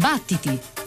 Battiti! 0.00 0.79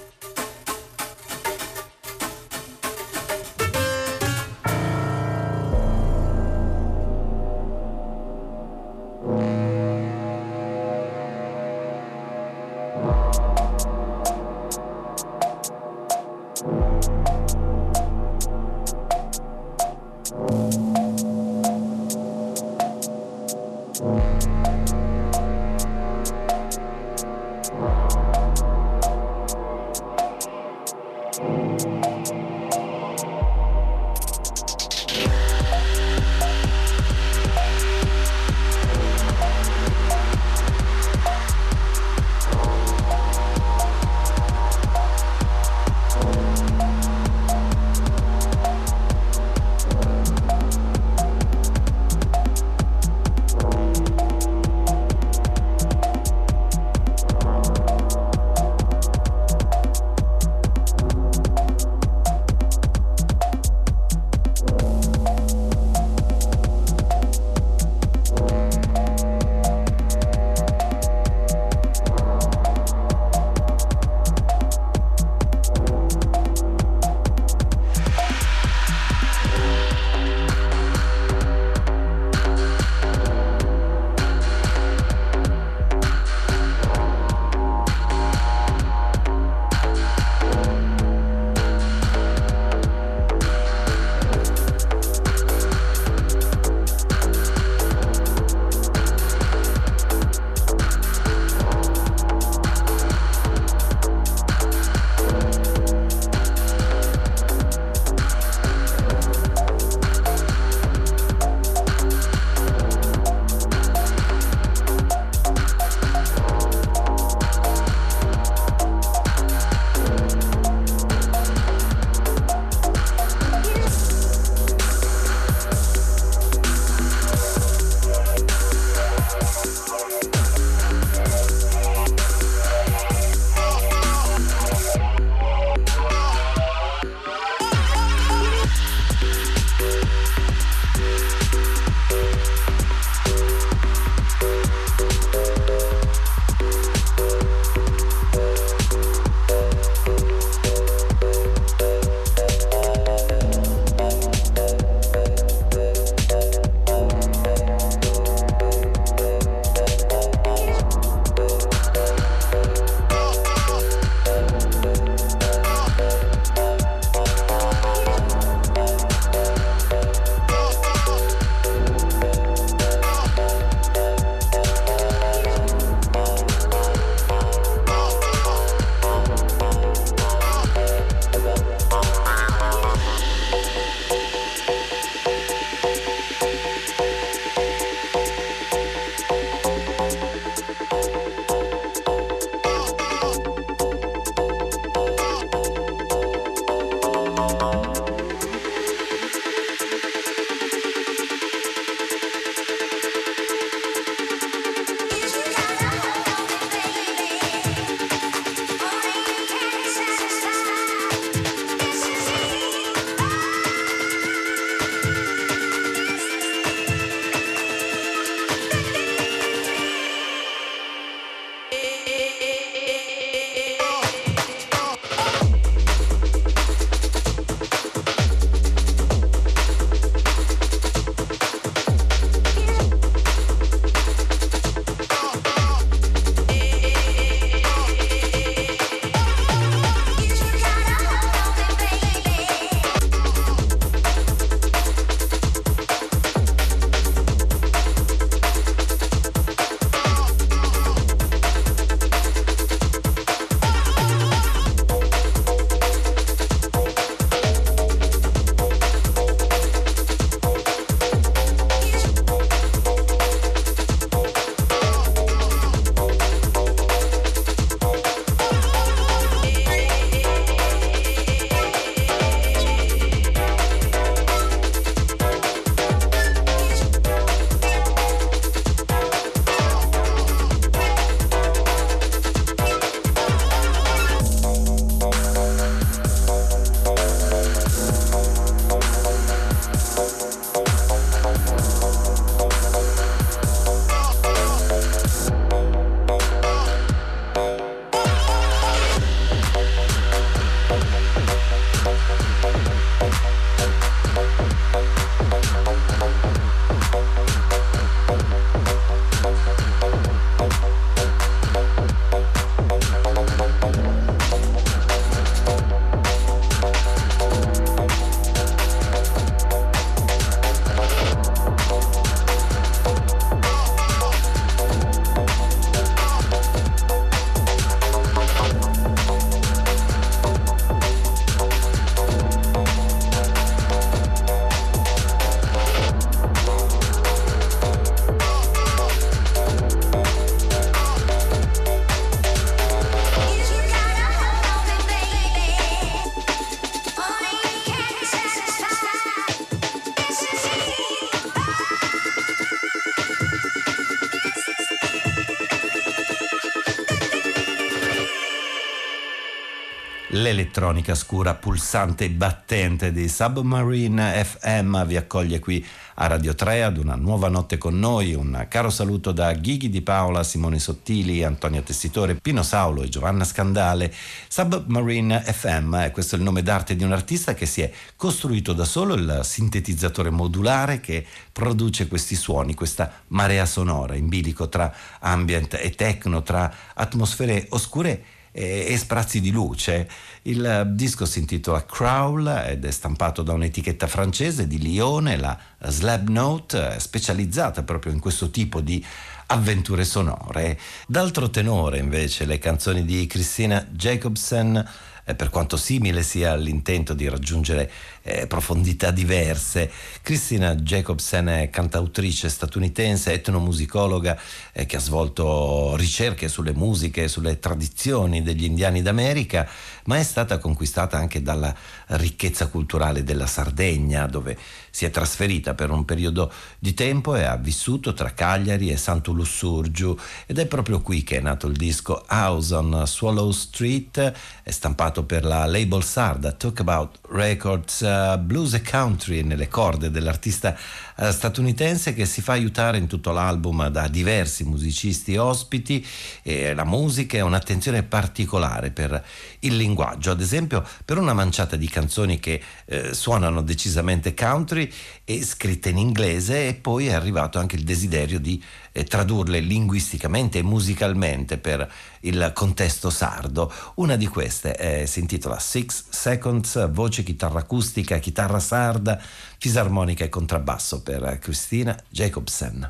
L'elettronica 360.74 360.96
scura, 360.96 361.36
pulsante 361.36 362.06
e 362.06 362.10
battente 362.10 362.92
di 362.92 363.08
Submarine 363.08 364.24
FM 364.24 364.86
vi 364.88 364.98
accoglie 364.98 365.38
qui 365.38 365.64
a 365.96 366.08
Radio 366.08 366.34
3 366.34 366.64
ad 366.64 366.78
una 366.78 366.96
nuova 366.96 367.30
notte 367.30 367.60
con 367.60 367.78
noi. 367.78 368.16
Un 368.16 368.48
caro 368.50 368.72
saluto 368.72 369.12
da 369.12 369.32
Ghighi 369.34 369.70
di 369.70 369.84
Paola, 369.84 370.24
Simone 370.24 370.58
Sottili, 370.58 371.24
Antonio 371.24 371.62
Tessitore, 371.62 372.16
Pino 372.16 372.42
Saulo 372.42 372.82
e 372.82 372.90
Giovanna 372.90 373.24
Scandale. 373.24 373.94
Submarine 374.28 375.22
FM, 375.22 375.92
questo 375.92 376.16
è 376.16 376.18
il 376.18 376.24
nome 376.24 376.42
d'arte 376.42 376.76
di 376.76 376.84
un 376.84 376.92
artista 376.92 377.36
che 377.36 377.46
si 377.46 377.62
è 377.62 377.72
costruito 377.96 378.54
da 378.54 378.66
solo 378.66 378.96
il 378.96 379.20
sintetizzatore 379.22 380.10
modulare 380.10 380.80
che 380.80 381.06
produce 381.32 381.88
questi 381.88 382.16
suoni, 382.16 382.56
questa 382.56 383.04
marea 383.10 383.46
sonora 383.46 383.94
in 383.94 384.08
bilico 384.08 384.50
tra 384.50 384.74
ambient 385.02 385.54
e 385.54 385.70
techno, 385.70 386.24
tra 386.24 386.52
atmosfere 386.74 387.46
oscure 387.50 388.13
e, 388.34 388.76
sprazzi 388.78 389.22
di 389.22 389.32
luce. 389.32 389.88
Il 390.24 390.72
disco 390.74 391.06
si 391.06 391.20
intitola 391.20 391.66
Crawl 391.66 392.46
ed 392.48 392.66
è 392.66 392.72
stampato 392.72 393.22
da 393.22 393.34
un'etichetta 393.34 393.88
francese 393.88 394.48
di 394.48 394.58
Lione, 394.58 395.16
la 395.18 395.38
Slab 395.68 396.10
Note, 396.10 396.80
specializzata 396.80 397.64
proprio 397.64 397.94
in 397.94 398.00
questo 398.00 398.30
tipo 398.30 398.60
di 398.60 398.84
avventure 399.28 399.86
sonore. 399.86 400.60
D'altro 400.88 401.30
tenore 401.30 401.78
invece 401.78 402.26
le 402.26 402.40
canzoni 402.40 402.84
di 402.84 403.06
Christina 403.08 403.66
Jacobsen 403.70 404.70
eh, 405.06 405.16
per 405.16 405.30
quanto 405.30 405.58
simile 405.58 406.02
sia 406.02 406.32
all'intento 406.32 406.94
di 406.94 407.10
raggiungere 407.10 407.70
eh, 408.04 408.28
profondità 408.28 408.92
diverse. 408.92 409.72
Christina 410.02 410.56
Jacobsen 410.56 411.28
è 411.28 411.50
cantautrice 411.50 412.30
statunitense, 412.30 413.14
etnomusicologa 413.14 414.20
eh, 414.52 414.66
che 414.66 414.76
ha 414.76 414.80
svolto 414.80 415.76
ricerche 415.76 416.28
sulle 416.28 416.54
musiche, 416.54 417.08
sulle 417.08 417.40
tradizioni 417.40 418.22
degli 418.22 418.44
indiani 418.44 418.82
d'America, 418.82 419.48
ma 419.86 419.98
è 419.98 420.04
stata 420.04 420.38
conquistata 420.38 420.98
anche 420.98 421.22
dalla 421.22 421.56
ricchezza 421.88 422.48
culturale 422.48 423.04
della 423.04 423.28
Sardegna, 423.28 424.06
dove 424.06 424.38
si 424.70 424.86
è 424.86 424.90
trasferita 424.90 425.54
per 425.54 425.70
un 425.70 425.86
periodo 425.86 426.32
di 426.60 426.74
tempo 426.74 427.16
e 427.16 427.24
ha 427.24 427.38
vissuto 427.38 427.94
tra 427.94 428.14
Cagliari 428.14 428.70
e 428.70 428.78
Santo 428.78 429.12
Lussurgiu 429.12 429.96
ed 430.26 430.40
è 430.40 430.46
proprio 430.48 430.82
qui 430.82 431.04
che 431.04 431.18
è 431.18 431.22
nato 431.22 431.48
il 431.48 431.56
disco 431.56 432.04
House 432.10 432.54
on 432.54 432.84
Swallow 432.86 433.32
Street, 433.32 434.14
è 434.42 434.52
stampato 434.52 435.04
per 435.04 435.24
la 435.26 435.46
label 435.46 435.84
sarda 435.84 436.32
Talk 436.32 436.60
About 436.60 437.00
Records 437.10 437.82
Blues 438.18 438.54
e 438.54 438.62
Country 438.62 439.24
nelle 439.24 439.48
corde 439.48 439.92
dell'artista 439.92 440.56
uh, 440.98 441.12
statunitense 441.12 441.94
che 441.94 442.06
si 442.06 442.22
fa 442.22 442.34
aiutare 442.34 442.78
in 442.78 442.88
tutto 442.88 443.12
l'album 443.12 443.68
da 443.68 443.88
diversi 443.88 444.44
musicisti 444.44 445.16
ospiti 445.18 445.86
e 446.22 446.54
la 446.54 446.64
musica 446.64 447.18
è 447.18 447.22
un'attenzione 447.22 447.84
particolare 447.84 448.72
per 448.72 449.04
il 449.40 449.56
linguaggio, 449.56 450.12
ad 450.12 450.22
esempio 450.22 450.66
per 450.86 450.98
una 450.98 451.14
manciata 451.14 451.56
di 451.56 451.68
canzoni 451.68 452.20
che 452.20 452.42
eh, 452.66 452.94
suonano 452.94 453.42
decisamente 453.42 454.14
country 454.14 454.72
e 455.04 455.24
scritte 455.24 455.70
in 455.70 455.78
inglese 455.78 456.48
e 456.48 456.54
poi 456.54 456.88
è 456.88 456.94
arrivato 456.94 457.40
anche 457.40 457.56
il 457.56 457.64
desiderio 457.64 458.20
di 458.20 458.42
eh, 458.74 458.84
tradurle 458.84 459.40
linguisticamente 459.40 460.40
e 460.40 460.44
musicalmente 460.44 461.38
per 461.38 461.72
il 462.02 462.32
contesto 462.34 462.90
sardo. 462.90 463.50
Una 463.76 463.96
di 463.96 464.08
queste 464.08 464.58
eh, 464.58 464.86
si 464.86 465.00
intitola 465.00 465.40
Six 465.40 465.86
Seconds, 465.90 466.72
voce, 466.72 467.04
chitarra 467.04 467.40
acustica, 467.40 468.00
chitarra 468.00 468.40
sarda, 468.40 469.00
fisarmonica 469.38 470.04
e 470.04 470.10
contrabbasso 470.10 470.82
per 470.82 471.20
Christina 471.22 471.82
Jacobsen. 471.88 472.70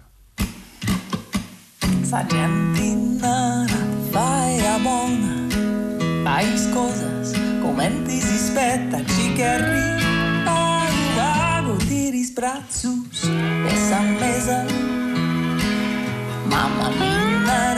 Sargentina, 2.04 3.66
fai 4.12 4.60
a 4.68 4.78
buona, 4.78 5.48
fai 6.24 6.72
cosas 6.72 7.32
come 7.62 8.04
ti 8.06 8.20
si 8.20 8.36
aspetta, 8.36 9.04
ci 9.06 9.34
che 9.34 9.46
arriva 9.46 9.94
braços 12.44 13.24
essa 13.66 14.02
mesa. 14.02 15.03
Mamma 16.54 16.90
mia, 17.00 17.74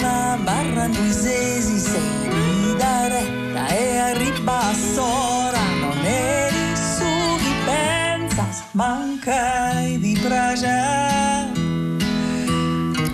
la 0.00 0.38
barra 0.42 0.86
nos 0.88 1.20
sei 1.20 2.74
da 2.78 3.08
retta 3.08 3.66
e 3.68 3.98
arriba 3.98 4.58
sora. 4.94 5.60
Non 5.80 5.98
eri 6.02 6.76
su 6.94 7.10
chi 7.42 7.52
pensas, 7.66 8.62
mancai 8.72 9.98
di 9.98 10.18
praja. 10.24 11.52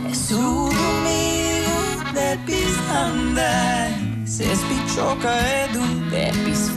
E 0.09 0.15
su 0.15 0.71
domingo 0.83 1.79
depis 2.13 2.77
andai, 3.05 4.23
se 4.25 4.55
spiccioca 4.55 5.33
e 5.57 5.69
tu 5.73 5.85
depis 6.11 6.69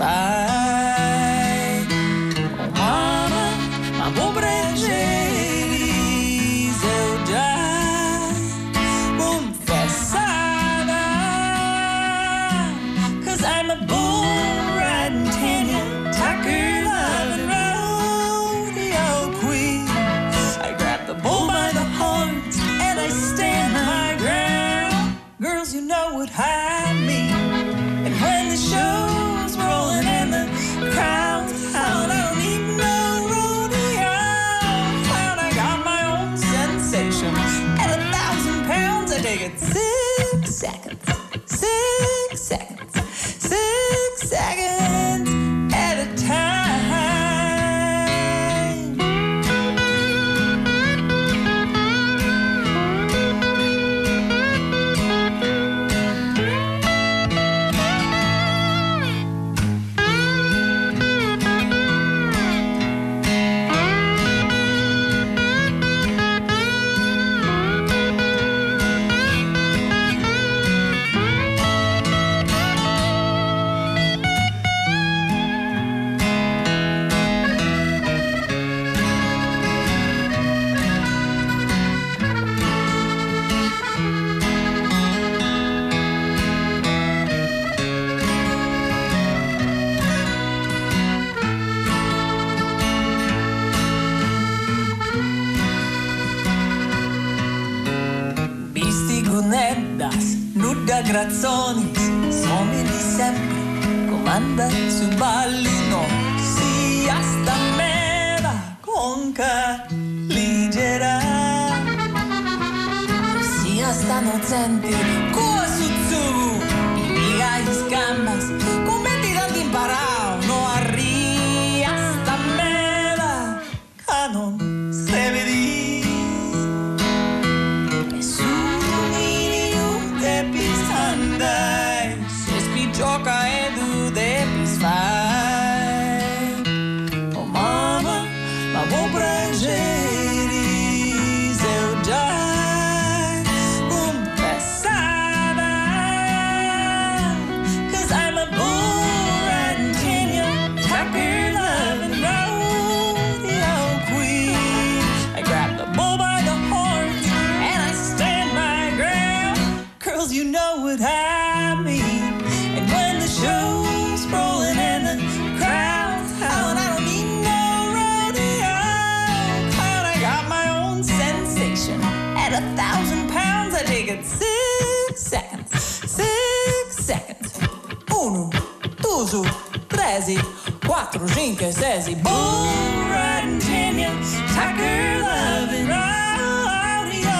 quattro, 181.15 181.27
cinque, 181.27 181.71
sei. 181.71 182.15
Bull 182.15 183.09
riding 183.09 183.59
Virginia, 183.59 184.11
Tucker 184.53 185.21
loving 185.21 185.89
oh, 185.89 186.67
rodeo 186.67 187.39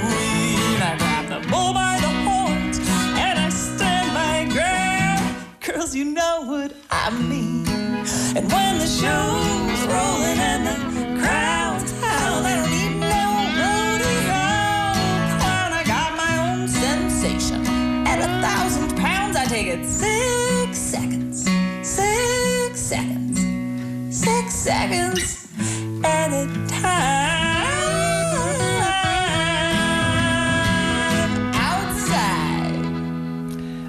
queen. 0.00 0.80
I 0.80 0.96
grab 0.98 1.28
the 1.28 1.48
bull 1.48 1.72
by 1.72 1.98
the 2.00 2.08
horns 2.24 2.78
and 3.18 3.38
I 3.38 3.48
stand 3.50 4.12
my 4.14 4.44
ground. 4.52 5.36
Girls, 5.60 5.94
you 5.94 6.04
know 6.04 6.42
what 6.46 6.74
I 6.90 7.10
mean. 7.10 7.66
And 8.34 8.50
when 8.50 8.78
the 8.78 8.86
show's 8.86 9.80
rolling 9.86 10.38
and 10.38 10.66
the 10.66 10.91
seconds 24.62 25.48
at 26.02 26.30
a 26.32 26.46
time. 26.68 27.72
Outside. 31.52 32.80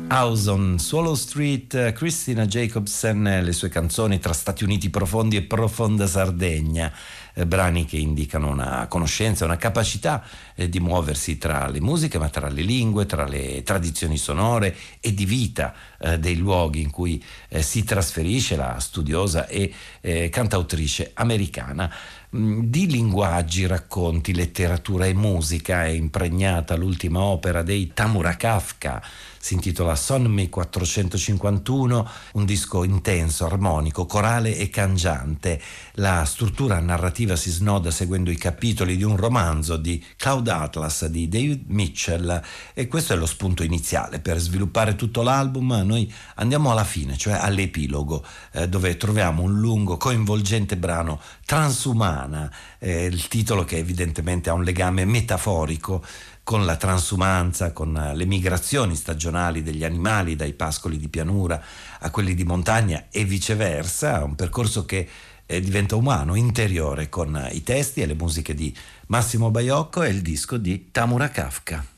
House 0.07 0.47
on 0.47 0.79
Swallow 0.79 1.13
Street, 1.13 1.93
Christina 1.93 2.47
Jacobsen 2.47 3.41
le 3.43 3.51
sue 3.51 3.69
canzoni 3.69 4.17
tra 4.17 4.33
Stati 4.33 4.63
Uniti 4.63 4.89
profondi 4.89 5.35
e 5.35 5.43
profonda 5.43 6.07
Sardegna, 6.07 6.91
eh, 7.33 7.45
brani 7.45 7.85
che 7.85 7.97
indicano 7.97 8.49
una 8.49 8.87
conoscenza, 8.87 9.45
una 9.45 9.57
capacità 9.57 10.23
eh, 10.55 10.69
di 10.69 10.79
muoversi 10.79 11.37
tra 11.37 11.67
le 11.67 11.81
musiche, 11.81 12.17
ma 12.17 12.29
tra 12.29 12.49
le 12.49 12.61
lingue, 12.61 13.05
tra 13.05 13.25
le 13.25 13.63
tradizioni 13.63 14.17
sonore 14.17 14.75
e 14.99 15.13
di 15.13 15.25
vita 15.25 15.73
eh, 15.99 16.19
dei 16.19 16.37
luoghi 16.37 16.81
in 16.81 16.91
cui 16.91 17.23
eh, 17.49 17.61
si 17.61 17.83
trasferisce 17.83 18.55
la 18.55 18.79
studiosa 18.79 19.47
e 19.47 19.73
eh, 20.01 20.29
cantautrice 20.29 21.11
americana. 21.13 21.91
Mm, 22.35 22.61
di 22.63 22.87
linguaggi, 22.87 23.67
racconti, 23.67 24.33
letteratura 24.33 25.05
e 25.05 25.13
musica 25.13 25.85
è 25.85 25.89
impregnata 25.89 26.75
l'ultima 26.75 27.21
opera 27.21 27.61
dei 27.61 27.91
Tamura 27.93 28.35
Kafka, 28.35 29.03
si 29.43 29.55
intitola 29.55 29.93
Sonmi 29.97 30.47
451, 30.47 32.09
un 32.35 32.45
disco 32.45 32.85
intenso, 32.85 33.45
armonico, 33.45 34.05
corale 34.05 34.55
e 34.55 34.69
cangiante. 34.69 35.61
La 35.95 36.23
struttura 36.23 36.79
narrativa 36.79 37.35
si 37.35 37.49
snoda 37.49 37.91
seguendo 37.91 38.31
i 38.31 38.37
capitoli 38.37 38.95
di 38.95 39.03
un 39.03 39.17
romanzo 39.17 39.75
di 39.75 40.01
Cloud 40.15 40.47
Atlas 40.47 41.07
di 41.07 41.27
David 41.27 41.63
Mitchell 41.67 42.41
e 42.73 42.87
questo 42.87 43.11
è 43.11 43.17
lo 43.17 43.25
spunto 43.25 43.63
iniziale. 43.63 44.21
Per 44.21 44.37
sviluppare 44.37 44.95
tutto 44.95 45.21
l'album 45.23 45.73
noi 45.83 46.09
andiamo 46.35 46.71
alla 46.71 46.85
fine, 46.85 47.17
cioè 47.17 47.33
all'epilogo, 47.33 48.25
eh, 48.53 48.69
dove 48.69 48.95
troviamo 48.95 49.41
un 49.41 49.59
lungo, 49.59 49.97
coinvolgente 49.97 50.77
brano 50.77 51.19
Transumana, 51.45 52.49
eh, 52.79 53.03
il 53.03 53.27
titolo 53.27 53.65
che 53.65 53.75
evidentemente 53.75 54.49
ha 54.49 54.53
un 54.53 54.63
legame 54.63 55.03
metaforico 55.03 56.01
con 56.43 56.65
la 56.65 56.75
transumanza, 56.75 57.71
con 57.71 58.11
le 58.13 58.25
migrazioni 58.25 58.95
stagionali 58.95 59.63
degli 59.63 59.83
animali 59.83 60.35
dai 60.35 60.53
pascoli 60.53 60.97
di 60.97 61.07
pianura 61.07 61.61
a 61.99 62.09
quelli 62.11 62.35
di 62.35 62.43
montagna 62.43 63.05
e 63.09 63.23
viceversa, 63.23 64.23
un 64.23 64.35
percorso 64.35 64.85
che 64.85 65.07
eh, 65.45 65.59
diventa 65.61 65.95
umano, 65.95 66.35
interiore, 66.35 67.09
con 67.09 67.49
i 67.51 67.63
testi 67.63 68.01
e 68.01 68.05
le 68.05 68.15
musiche 68.15 68.53
di 68.53 68.75
Massimo 69.07 69.51
Baiocco 69.51 70.03
e 70.03 70.09
il 70.09 70.21
disco 70.21 70.57
di 70.57 70.89
Tamura 70.91 71.29
Kafka. 71.29 71.92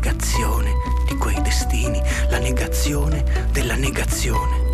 Negazione 0.00 0.72
di 1.06 1.14
quei 1.16 1.38
destini, 1.42 2.00
la 2.30 2.38
negazione 2.38 3.22
della 3.52 3.74
negazione. 3.74 4.68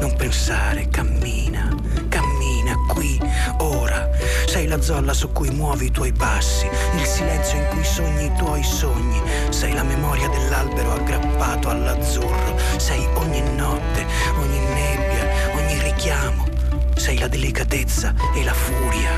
Non 0.00 0.12
pensare, 0.16 0.88
cammina, 0.88 1.72
cammina 2.08 2.74
qui, 2.88 3.16
ora. 3.58 4.10
Sei 4.46 4.66
la 4.66 4.82
zolla 4.82 5.14
su 5.14 5.30
cui 5.30 5.50
muovi 5.50 5.86
i 5.86 5.90
tuoi 5.92 6.12
passi, 6.12 6.68
il 6.96 7.06
silenzio 7.06 7.58
in 7.58 7.66
cui 7.68 7.84
sogni 7.84 8.24
i 8.24 8.32
tuoi 8.36 8.64
sogni. 8.64 9.22
Sei 9.50 9.72
la 9.72 9.84
memoria 9.84 10.28
dell'albero 10.30 10.94
aggrappato 10.94 11.68
all'azzurro. 11.68 12.58
Sei 12.78 13.06
ogni 13.14 13.40
notte, 13.54 14.04
ogni 14.40 14.58
nebbia, 14.58 15.54
ogni 15.54 15.80
richiamo. 15.80 16.44
Sei 16.96 17.18
la 17.18 17.28
delicatezza 17.28 18.12
e 18.34 18.42
la 18.42 18.54
furia, 18.54 19.10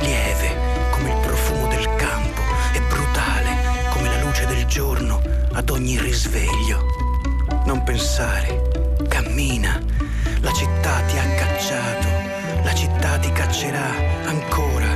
lieve 0.00 0.73
giorno 4.66 5.20
ad 5.52 5.70
ogni 5.70 5.98
risveglio. 5.98 6.84
Non 7.66 7.82
pensare, 7.82 8.70
cammina, 9.08 9.80
la 10.40 10.52
città 10.52 11.00
ti 11.06 11.18
ha 11.18 11.26
cacciato, 11.34 12.06
la 12.62 12.74
città 12.74 13.18
ti 13.18 13.30
caccerà 13.32 13.90
ancora. 14.26 14.86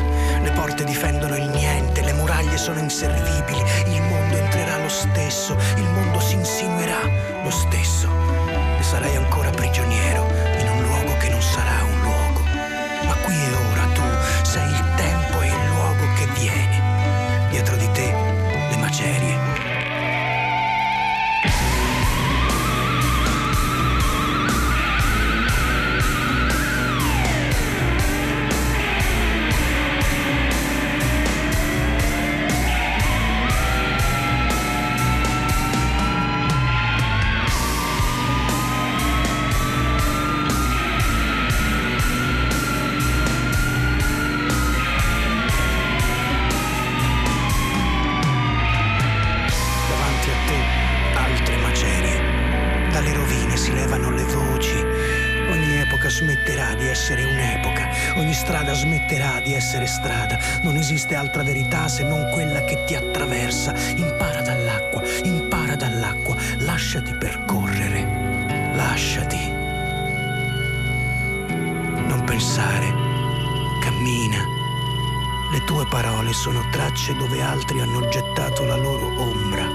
Le 0.43 0.51
porte 0.53 0.85
difendono 0.85 1.37
il 1.37 1.49
niente, 1.49 2.03
le 2.03 2.13
muraglie 2.13 2.57
sono 2.57 2.79
inservibili, 2.79 3.63
il 3.87 4.03
mondo 4.03 4.37
entrerà 4.37 4.81
lo 4.81 4.89
stesso, 4.89 5.57
il 5.77 5.89
mondo 5.91 6.21
si 6.21 6.35
insinuerà 6.35 7.01
lo 7.43 7.51
stesso 7.51 8.09
e 8.79 8.83
sarai 8.83 9.17
ancora 9.17 9.51
prigioniero 9.51 10.27
in 10.61 10.69
un 10.69 10.83
luogo 10.83 11.17
che 11.19 11.29
non 11.31 11.43
sarà 11.43 11.83
un 11.83 12.01
luogo. 12.03 12.41
Ma 13.07 13.15
qui 13.25 13.35
e 13.35 13.55
ora 13.73 13.85
tu 13.95 14.03
sei 14.43 14.69
il 14.69 14.85
tempo 14.97 15.41
e 15.41 15.47
il 15.47 15.67
luogo 15.69 16.05
che 16.17 16.27
viene. 16.39 17.49
Dietro 17.51 17.77
di 17.77 17.91
te 17.93 18.28
esiste 61.09 61.15
altra 61.15 61.43
verità 61.43 61.89
se 61.89 62.05
non 62.05 62.29
quella 62.31 62.63
che 62.65 62.85
ti 62.85 62.95
attraversa. 62.95 63.75
Impara 63.97 64.43
dall'acqua, 64.43 65.03
impara 65.23 65.75
dall'acqua, 65.75 66.37
lasciati 66.59 67.15
percorrere, 67.15 68.75
lasciati. 68.75 69.51
Non 72.07 72.23
pensare, 72.25 72.93
cammina. 73.81 74.45
Le 75.51 75.65
tue 75.65 75.87
parole 75.87 76.33
sono 76.33 76.63
tracce 76.71 77.15
dove 77.15 77.41
altri 77.41 77.81
hanno 77.81 78.07
gettato 78.09 78.65
la 78.65 78.77
loro 78.77 79.07
ombra. 79.19 79.67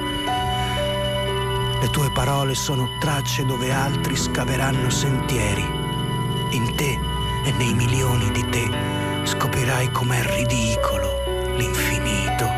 Le 1.81 1.89
tue 1.89 2.11
parole 2.11 2.53
sono 2.53 2.89
tracce 2.99 3.43
dove 3.45 3.71
altri 3.71 4.15
scaveranno 4.15 4.89
sentieri. 4.89 5.65
In 6.51 6.75
te 6.75 6.99
e 7.45 7.51
nei 7.53 7.73
milioni 7.73 8.29
di 8.31 8.47
te 8.49 8.69
scoprirai 9.23 9.89
com'è 9.91 10.21
ridicolo 10.35 11.02
l'infinito. 11.55 12.49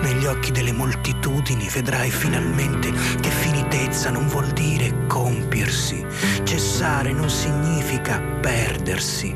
Negli 0.00 0.26
occhi 0.26 0.52
delle 0.52 0.72
moltitudini 0.72 1.68
vedrai 1.68 2.10
finalmente 2.10 2.92
che 3.20 3.30
finitezza 3.30 4.10
non 4.10 4.26
vuol 4.28 4.48
dire 4.52 5.06
compiersi. 5.06 6.04
Cessare 6.44 7.12
non 7.12 7.28
significa 7.28 8.20
perdersi. 8.20 9.34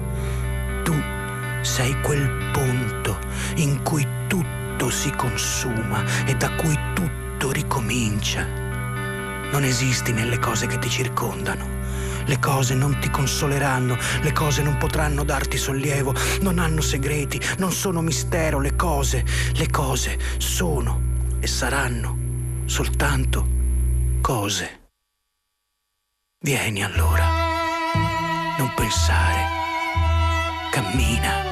Tu 0.85 0.95
sei 1.63 2.01
quel 2.03 2.51
punto 2.53 3.19
in 3.57 3.83
cui 3.83 4.07
tutto 4.27 4.91
si 4.91 5.11
consuma 5.11 6.05
e 6.27 6.35
da 6.35 6.51
cui 6.53 6.79
tutto 6.95 7.51
ricomincia. 7.51 8.47
Non 9.51 9.65
esisti 9.65 10.13
nelle 10.13 10.39
cose 10.39 10.67
che 10.67 10.79
ti 10.79 10.89
circondano. 10.89 11.70
Le 12.31 12.39
cose 12.39 12.75
non 12.75 12.97
ti 13.01 13.11
consoleranno, 13.11 13.99
le 14.23 14.31
cose 14.31 14.63
non 14.63 14.77
potranno 14.77 15.25
darti 15.25 15.59
sollievo, 15.59 16.15
non 16.43 16.61
hanno 16.61 16.81
segreti, 16.81 17.41
non 17.59 17.73
sono 17.73 18.03
mistero, 18.03 18.61
le 18.61 18.77
cose, 18.77 19.25
le 19.55 19.69
cose 19.69 20.17
sono 20.39 21.01
e 21.41 21.49
saranno 21.49 22.17
soltanto 22.67 23.45
cose. 24.21 24.91
Vieni 26.39 26.85
allora, 26.85 27.27
non 28.59 28.73
pensare, 28.77 29.45
cammina. 30.71 31.50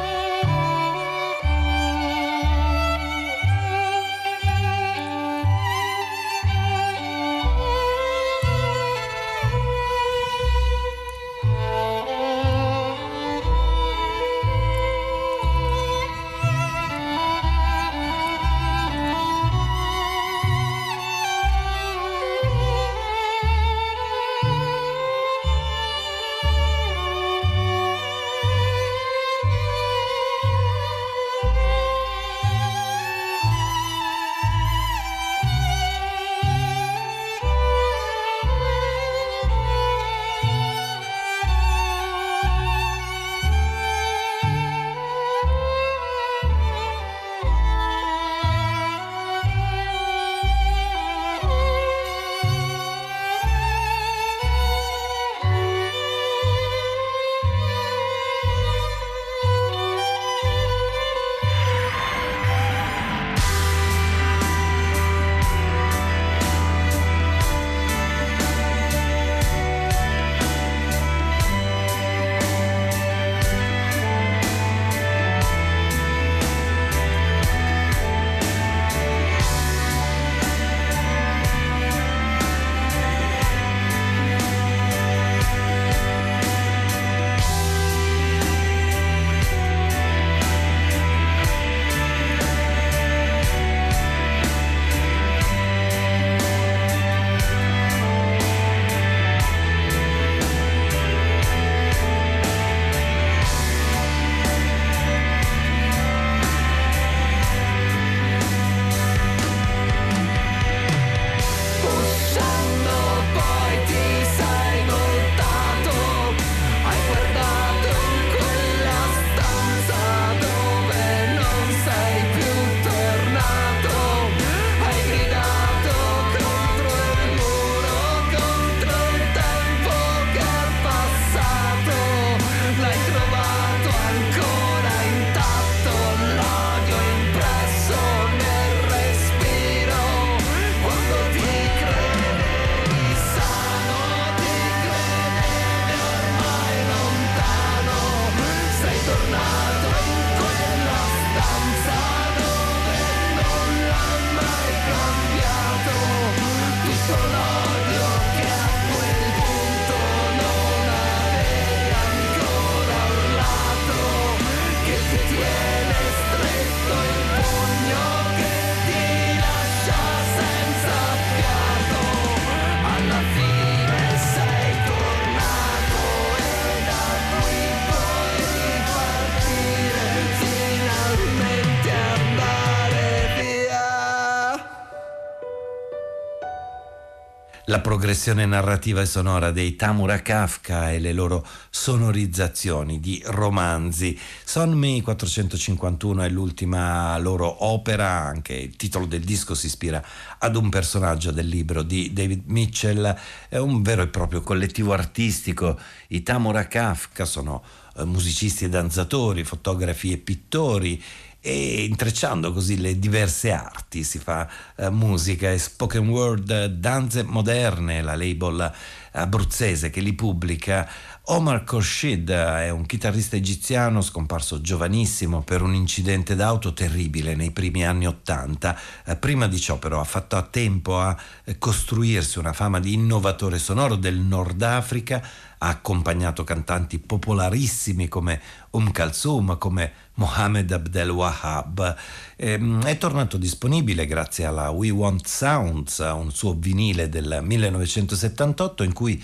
La 187.68 187.80
progressione 187.80 188.46
narrativa 188.46 189.02
e 189.02 189.06
sonora 189.06 189.50
dei 189.50 189.76
Tamura 189.76 190.22
Kafka 190.22 190.90
e 190.90 190.98
le 190.98 191.12
loro 191.12 191.46
sonorizzazioni 191.68 192.98
di 192.98 193.22
romanzi. 193.26 194.18
Sonmi 194.42 195.02
451 195.02 196.22
è 196.22 196.28
l'ultima 196.30 197.18
loro 197.18 197.66
opera, 197.66 198.22
anche 198.22 198.54
il 198.54 198.76
titolo 198.76 199.04
del 199.04 199.20
disco 199.20 199.54
si 199.54 199.66
ispira 199.66 200.02
ad 200.38 200.56
un 200.56 200.70
personaggio 200.70 201.30
del 201.30 201.46
libro 201.46 201.82
di 201.82 202.10
David 202.14 202.44
Mitchell, 202.46 203.14
è 203.50 203.58
un 203.58 203.82
vero 203.82 204.00
e 204.00 204.08
proprio 204.08 204.40
collettivo 204.40 204.94
artistico. 204.94 205.78
I 206.08 206.22
Tamura 206.22 206.66
Kafka 206.66 207.26
sono 207.26 207.62
eh, 207.98 208.04
musicisti 208.04 208.64
e 208.64 208.70
danzatori, 208.70 209.44
fotografi 209.44 210.12
e 210.12 210.16
pittori 210.16 211.02
e 211.40 211.84
intrecciando 211.84 212.52
così 212.52 212.80
le 212.80 212.98
diverse 212.98 213.52
arti 213.52 214.02
si 214.02 214.18
fa 214.18 214.48
eh, 214.76 214.90
musica 214.90 215.52
e 215.52 215.58
spoken 215.58 216.08
word 216.08 216.66
danze 216.66 217.22
moderne 217.22 218.02
la 218.02 218.16
label 218.16 218.72
abruzzese 219.12 219.90
che 219.90 220.00
li 220.00 220.14
pubblica 220.14 220.88
Omar 221.30 221.62
Khorshid 221.62 222.30
è 222.30 222.70
un 222.70 222.86
chitarrista 222.86 223.36
egiziano 223.36 224.00
scomparso 224.00 224.62
giovanissimo 224.62 225.42
per 225.42 225.60
un 225.60 225.74
incidente 225.74 226.34
d'auto 226.34 226.72
terribile 226.72 227.34
nei 227.34 227.50
primi 227.50 227.84
anni 227.84 228.06
Ottanta. 228.06 228.74
Eh, 229.04 229.14
prima 229.16 229.46
di 229.46 229.60
ciò 229.60 229.76
però 229.76 230.00
ha 230.00 230.04
fatto 230.04 230.36
a 230.36 230.42
tempo 230.42 230.98
a 230.98 231.14
costruirsi 231.58 232.38
una 232.38 232.54
fama 232.54 232.80
di 232.80 232.94
innovatore 232.94 233.58
sonoro 233.58 233.96
del 233.96 234.16
Nord 234.16 234.62
Africa, 234.62 235.22
ha 235.58 235.68
accompagnato 235.68 236.44
cantanti 236.44 236.98
popolarissimi 236.98 238.08
come 238.08 238.40
Um 238.70 238.90
Kalsum, 238.90 239.58
come 239.58 239.92
Mohamed 240.14 240.70
Abdel 240.70 241.10
Wahab. 241.10 241.96
Ehm, 242.36 242.82
è 242.84 242.98
tornato 242.98 243.36
disponibile 243.36 244.06
grazie 244.06 244.44
alla 244.44 244.70
We 244.70 244.90
Want 244.90 245.26
Sounds, 245.26 245.98
un 245.98 246.30
suo 246.30 246.54
vinile 246.54 247.08
del 247.08 247.40
1978 247.42 248.82
in 248.82 248.92
cui 248.92 249.22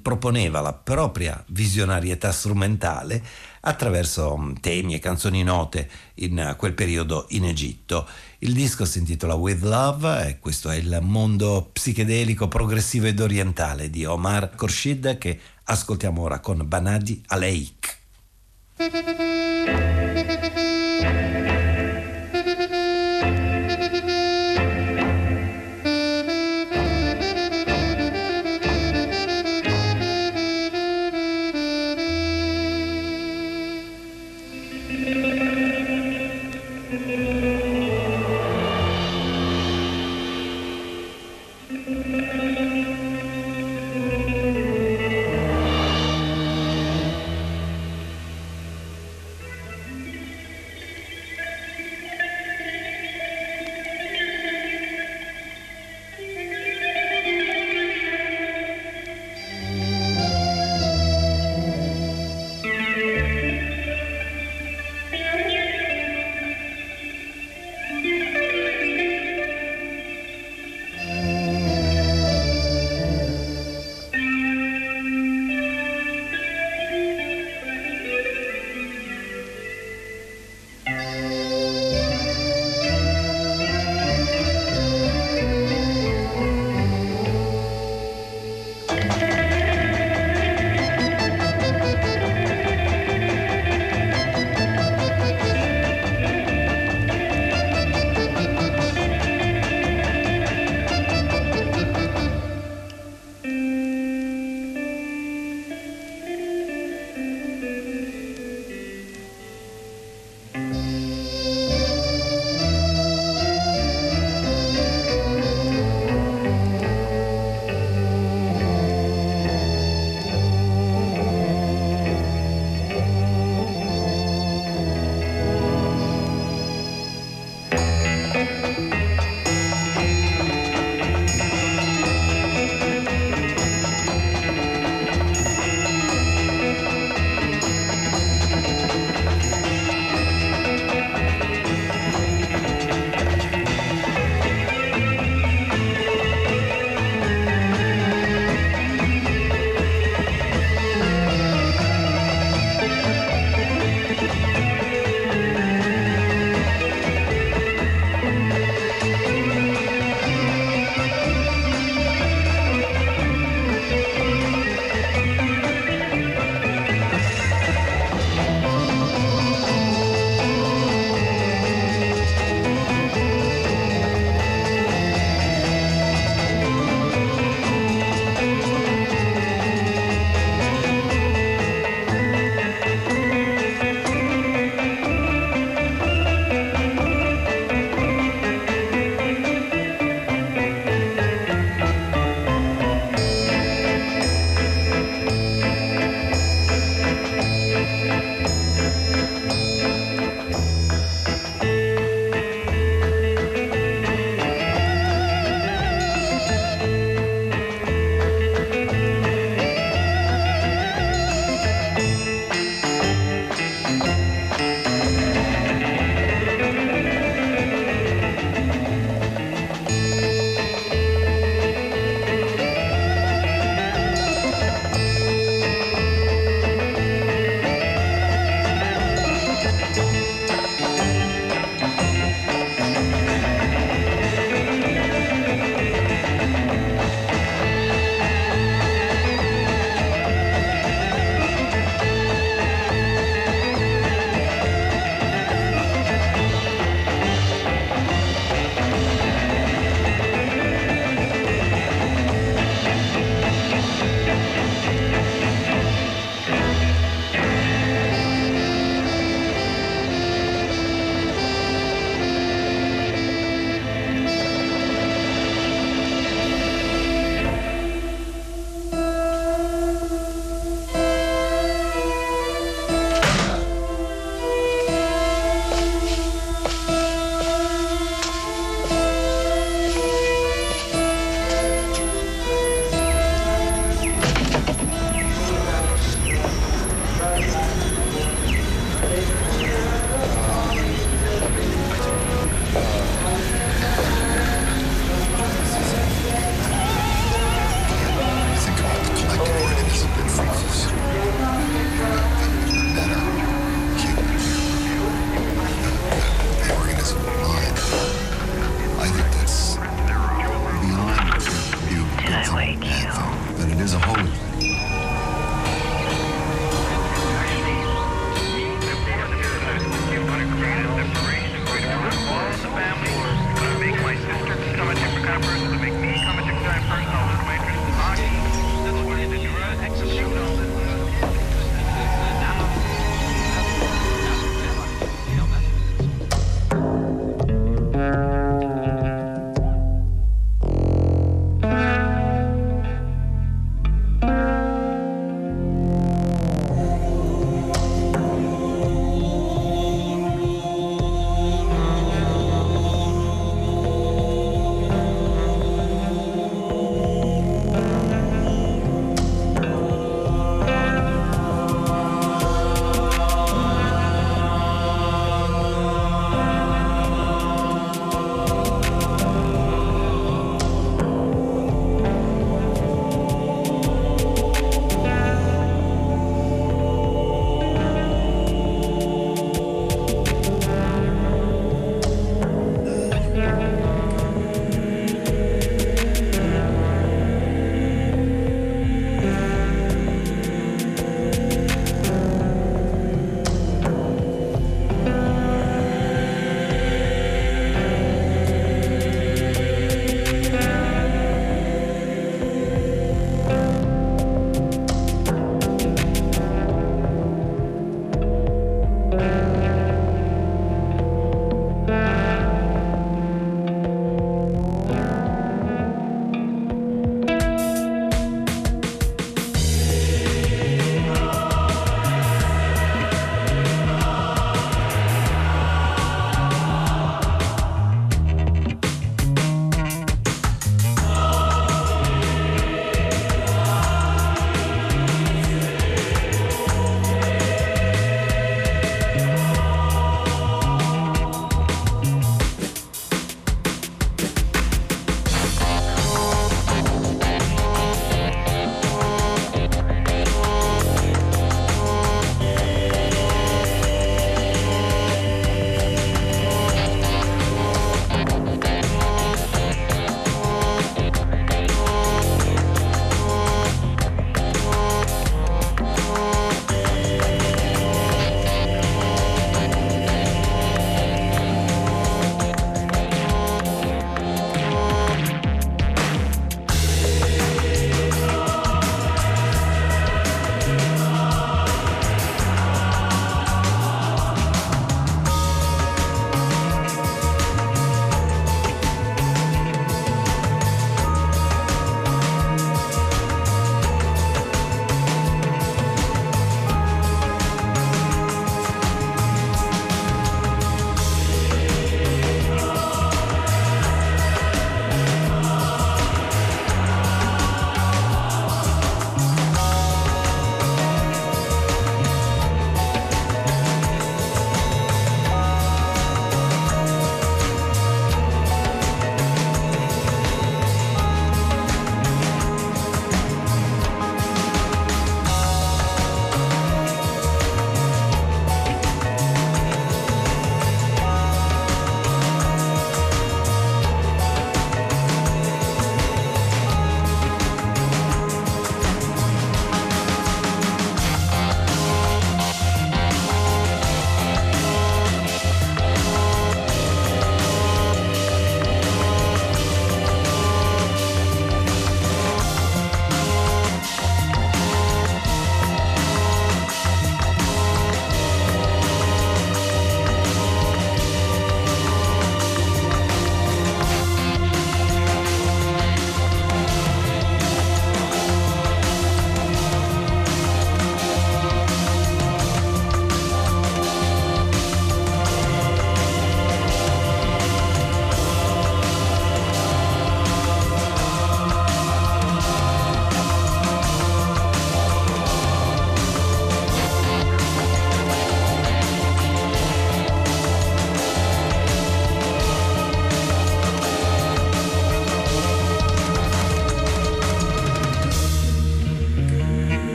proponeva 0.00 0.60
la 0.60 0.72
propria 0.72 1.42
visionarietà 1.48 2.32
strumentale 2.32 3.22
attraverso 3.66 4.52
temi 4.60 4.94
e 4.94 4.98
canzoni 5.00 5.42
note 5.42 5.88
in 6.14 6.54
quel 6.56 6.72
periodo 6.72 7.26
in 7.30 7.44
Egitto. 7.44 8.06
Il 8.38 8.52
disco 8.52 8.84
si 8.84 8.98
intitola 8.98 9.34
With 9.34 9.62
Love 9.62 10.28
e 10.28 10.38
questo 10.38 10.70
è 10.70 10.76
il 10.76 10.98
mondo 11.02 11.70
psichedelico, 11.72 12.48
progressivo 12.48 13.06
ed 13.06 13.18
orientale 13.20 13.90
di 13.90 14.04
Omar 14.04 14.54
Khorshid 14.54 15.18
che 15.18 15.38
ascoltiamo 15.64 16.22
ora 16.22 16.38
con 16.38 16.62
Banadi 16.64 17.22
Aleik. 17.26 17.98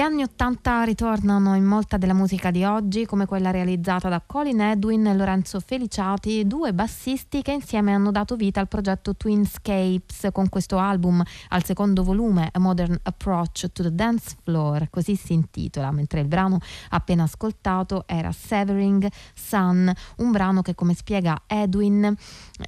для 0.00 0.10
mnie 0.10 0.28
70 0.40 0.84
ritornano 0.84 1.54
in 1.54 1.64
molta 1.64 1.98
della 1.98 2.14
musica 2.14 2.50
di 2.50 2.64
oggi, 2.64 3.04
come 3.04 3.26
quella 3.26 3.50
realizzata 3.50 4.08
da 4.08 4.22
Colin 4.24 4.62
Edwin 4.62 5.06
e 5.06 5.14
Lorenzo 5.14 5.60
Feliciati, 5.60 6.46
due 6.46 6.72
bassisti 6.72 7.42
che 7.42 7.52
insieme 7.52 7.92
hanno 7.92 8.10
dato 8.10 8.36
vita 8.36 8.58
al 8.58 8.66
progetto 8.66 9.14
Twinscapes 9.14 10.30
con 10.32 10.48
questo 10.48 10.78
album 10.78 11.22
al 11.48 11.62
secondo 11.62 12.02
volume 12.02 12.48
A 12.52 12.58
Modern 12.58 12.98
Approach 13.02 13.70
to 13.70 13.82
the 13.82 13.94
Dance 13.94 14.36
Floor, 14.42 14.88
così 14.88 15.14
si 15.14 15.34
intitola, 15.34 15.90
mentre 15.90 16.20
il 16.20 16.26
brano 16.26 16.58
appena 16.88 17.24
ascoltato 17.24 18.04
era 18.06 18.32
Severing 18.32 19.06
Sun, 19.34 19.92
un 20.16 20.30
brano 20.30 20.62
che 20.62 20.74
come 20.74 20.94
spiega 20.94 21.42
Edwin 21.46 22.16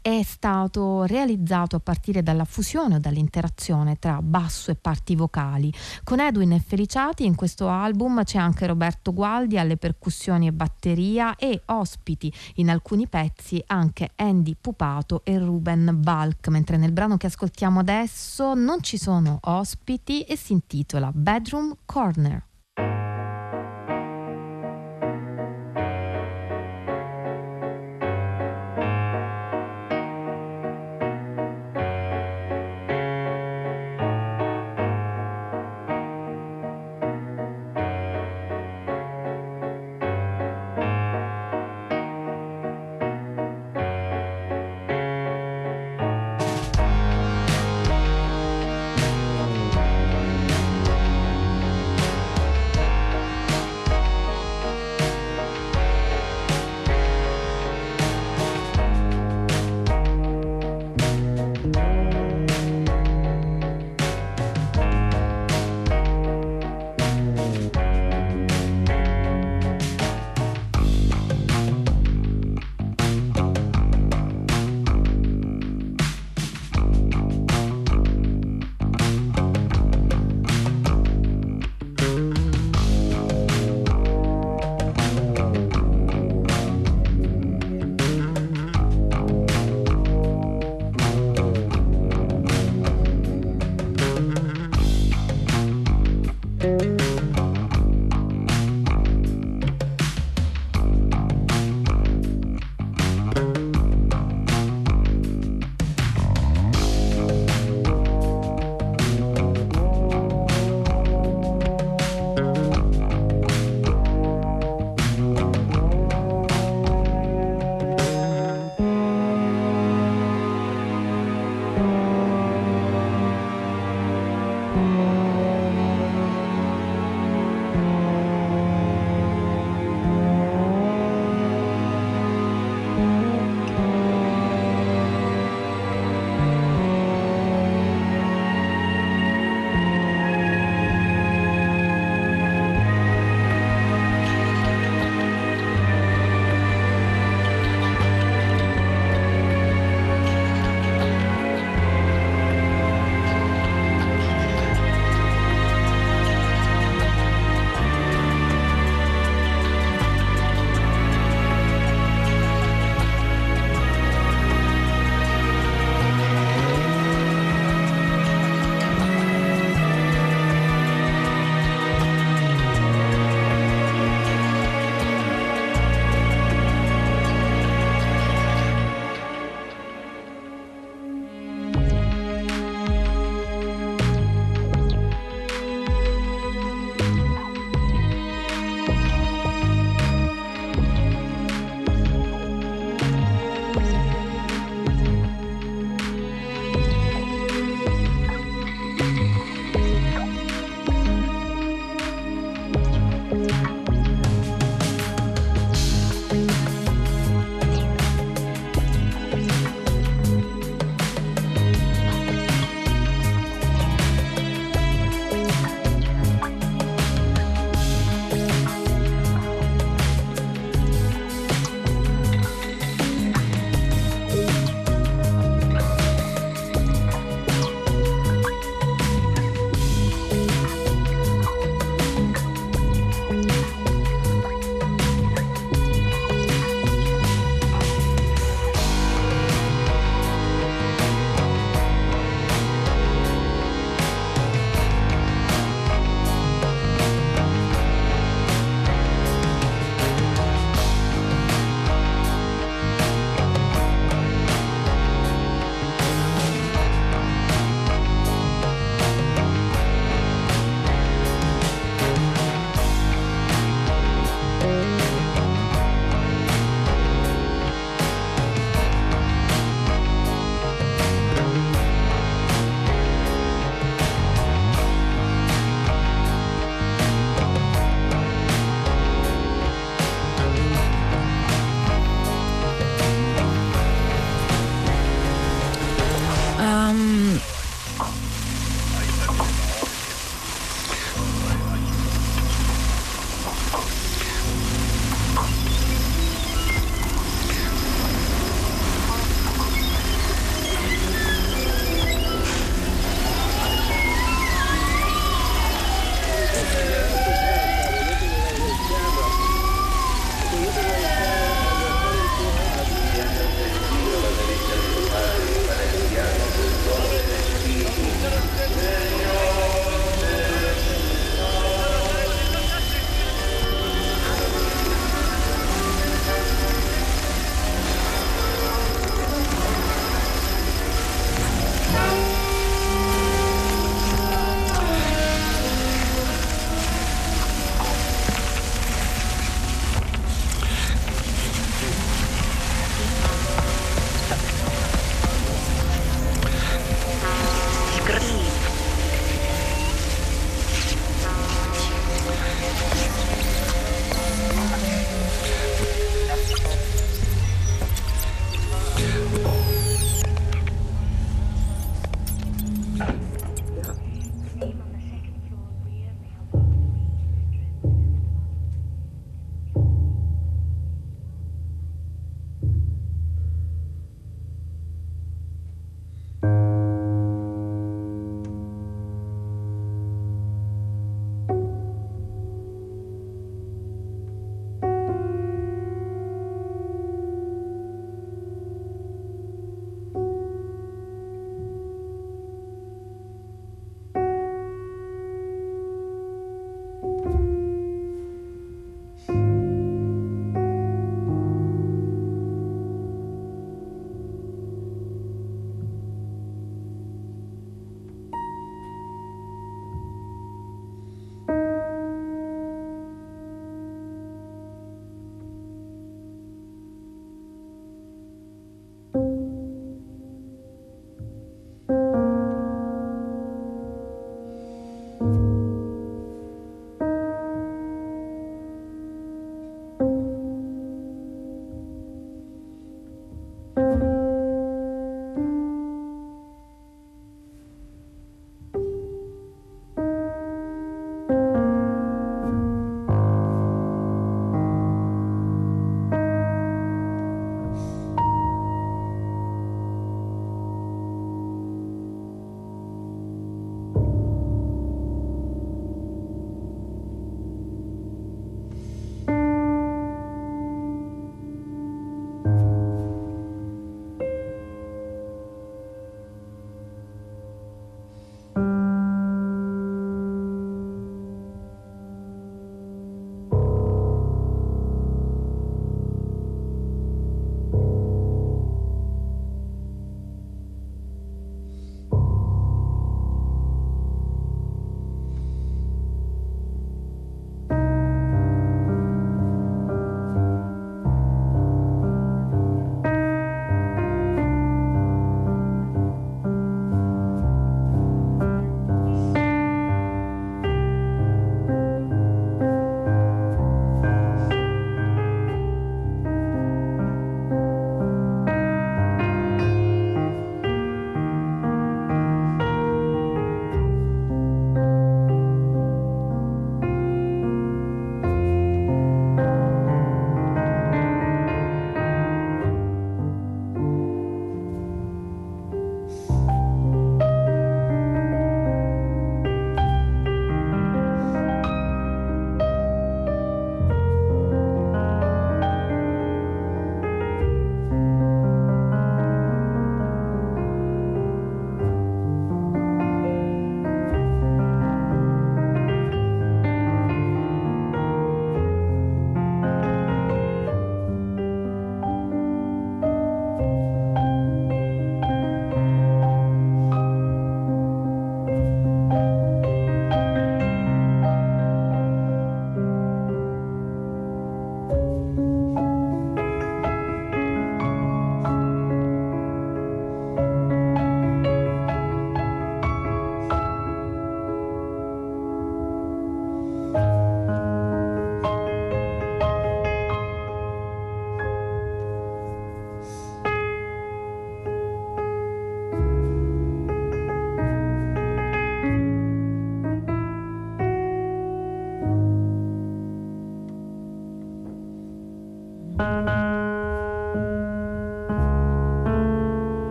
è 0.00 0.22
stato 0.22 1.02
realizzato 1.02 1.76
a 1.76 1.80
partire 1.80 2.22
dalla 2.22 2.46
fusione 2.46 2.94
o 2.94 2.98
dall'interazione 2.98 3.98
tra 3.98 4.22
basso 4.22 4.70
e 4.70 4.74
parti 4.74 5.14
vocali. 5.14 5.70
Con 6.02 6.18
Edwin 6.18 6.52
e 6.52 6.60
Feliciati 6.60 7.26
in 7.26 7.34
questo 7.34 7.56
album 7.66 8.22
c'è 8.22 8.38
anche 8.38 8.66
Roberto 8.66 9.12
Gualdi 9.12 9.58
alle 9.58 9.76
percussioni 9.76 10.46
e 10.46 10.52
batteria 10.52 11.34
e 11.34 11.62
ospiti 11.66 12.32
in 12.56 12.70
alcuni 12.70 13.08
pezzi 13.08 13.60
anche 13.66 14.10
Andy 14.14 14.54
Pupato 14.60 15.22
e 15.24 15.38
Ruben 15.38 15.96
Balk, 16.00 16.46
mentre 16.48 16.76
nel 16.76 16.92
brano 16.92 17.16
che 17.16 17.26
ascoltiamo 17.26 17.80
adesso 17.80 18.54
non 18.54 18.82
ci 18.82 18.98
sono 18.98 19.38
ospiti 19.42 20.22
e 20.22 20.36
si 20.36 20.52
intitola 20.52 21.10
Bedroom 21.12 21.74
Corner. 21.84 22.47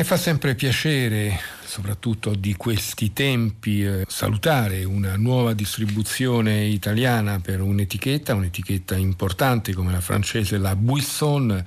E 0.00 0.04
fa 0.04 0.16
sempre 0.16 0.54
piacere 0.54 1.38
soprattutto 1.70 2.34
di 2.34 2.54
questi 2.56 3.12
tempi, 3.12 3.84
eh, 3.84 4.04
salutare 4.08 4.82
una 4.82 5.14
nuova 5.14 5.52
distribuzione 5.52 6.64
italiana 6.64 7.38
per 7.38 7.60
un'etichetta, 7.60 8.34
un'etichetta 8.34 8.96
importante 8.96 9.72
come 9.72 9.92
la 9.92 10.00
francese 10.00 10.58
La 10.58 10.74
Buisson, 10.74 11.62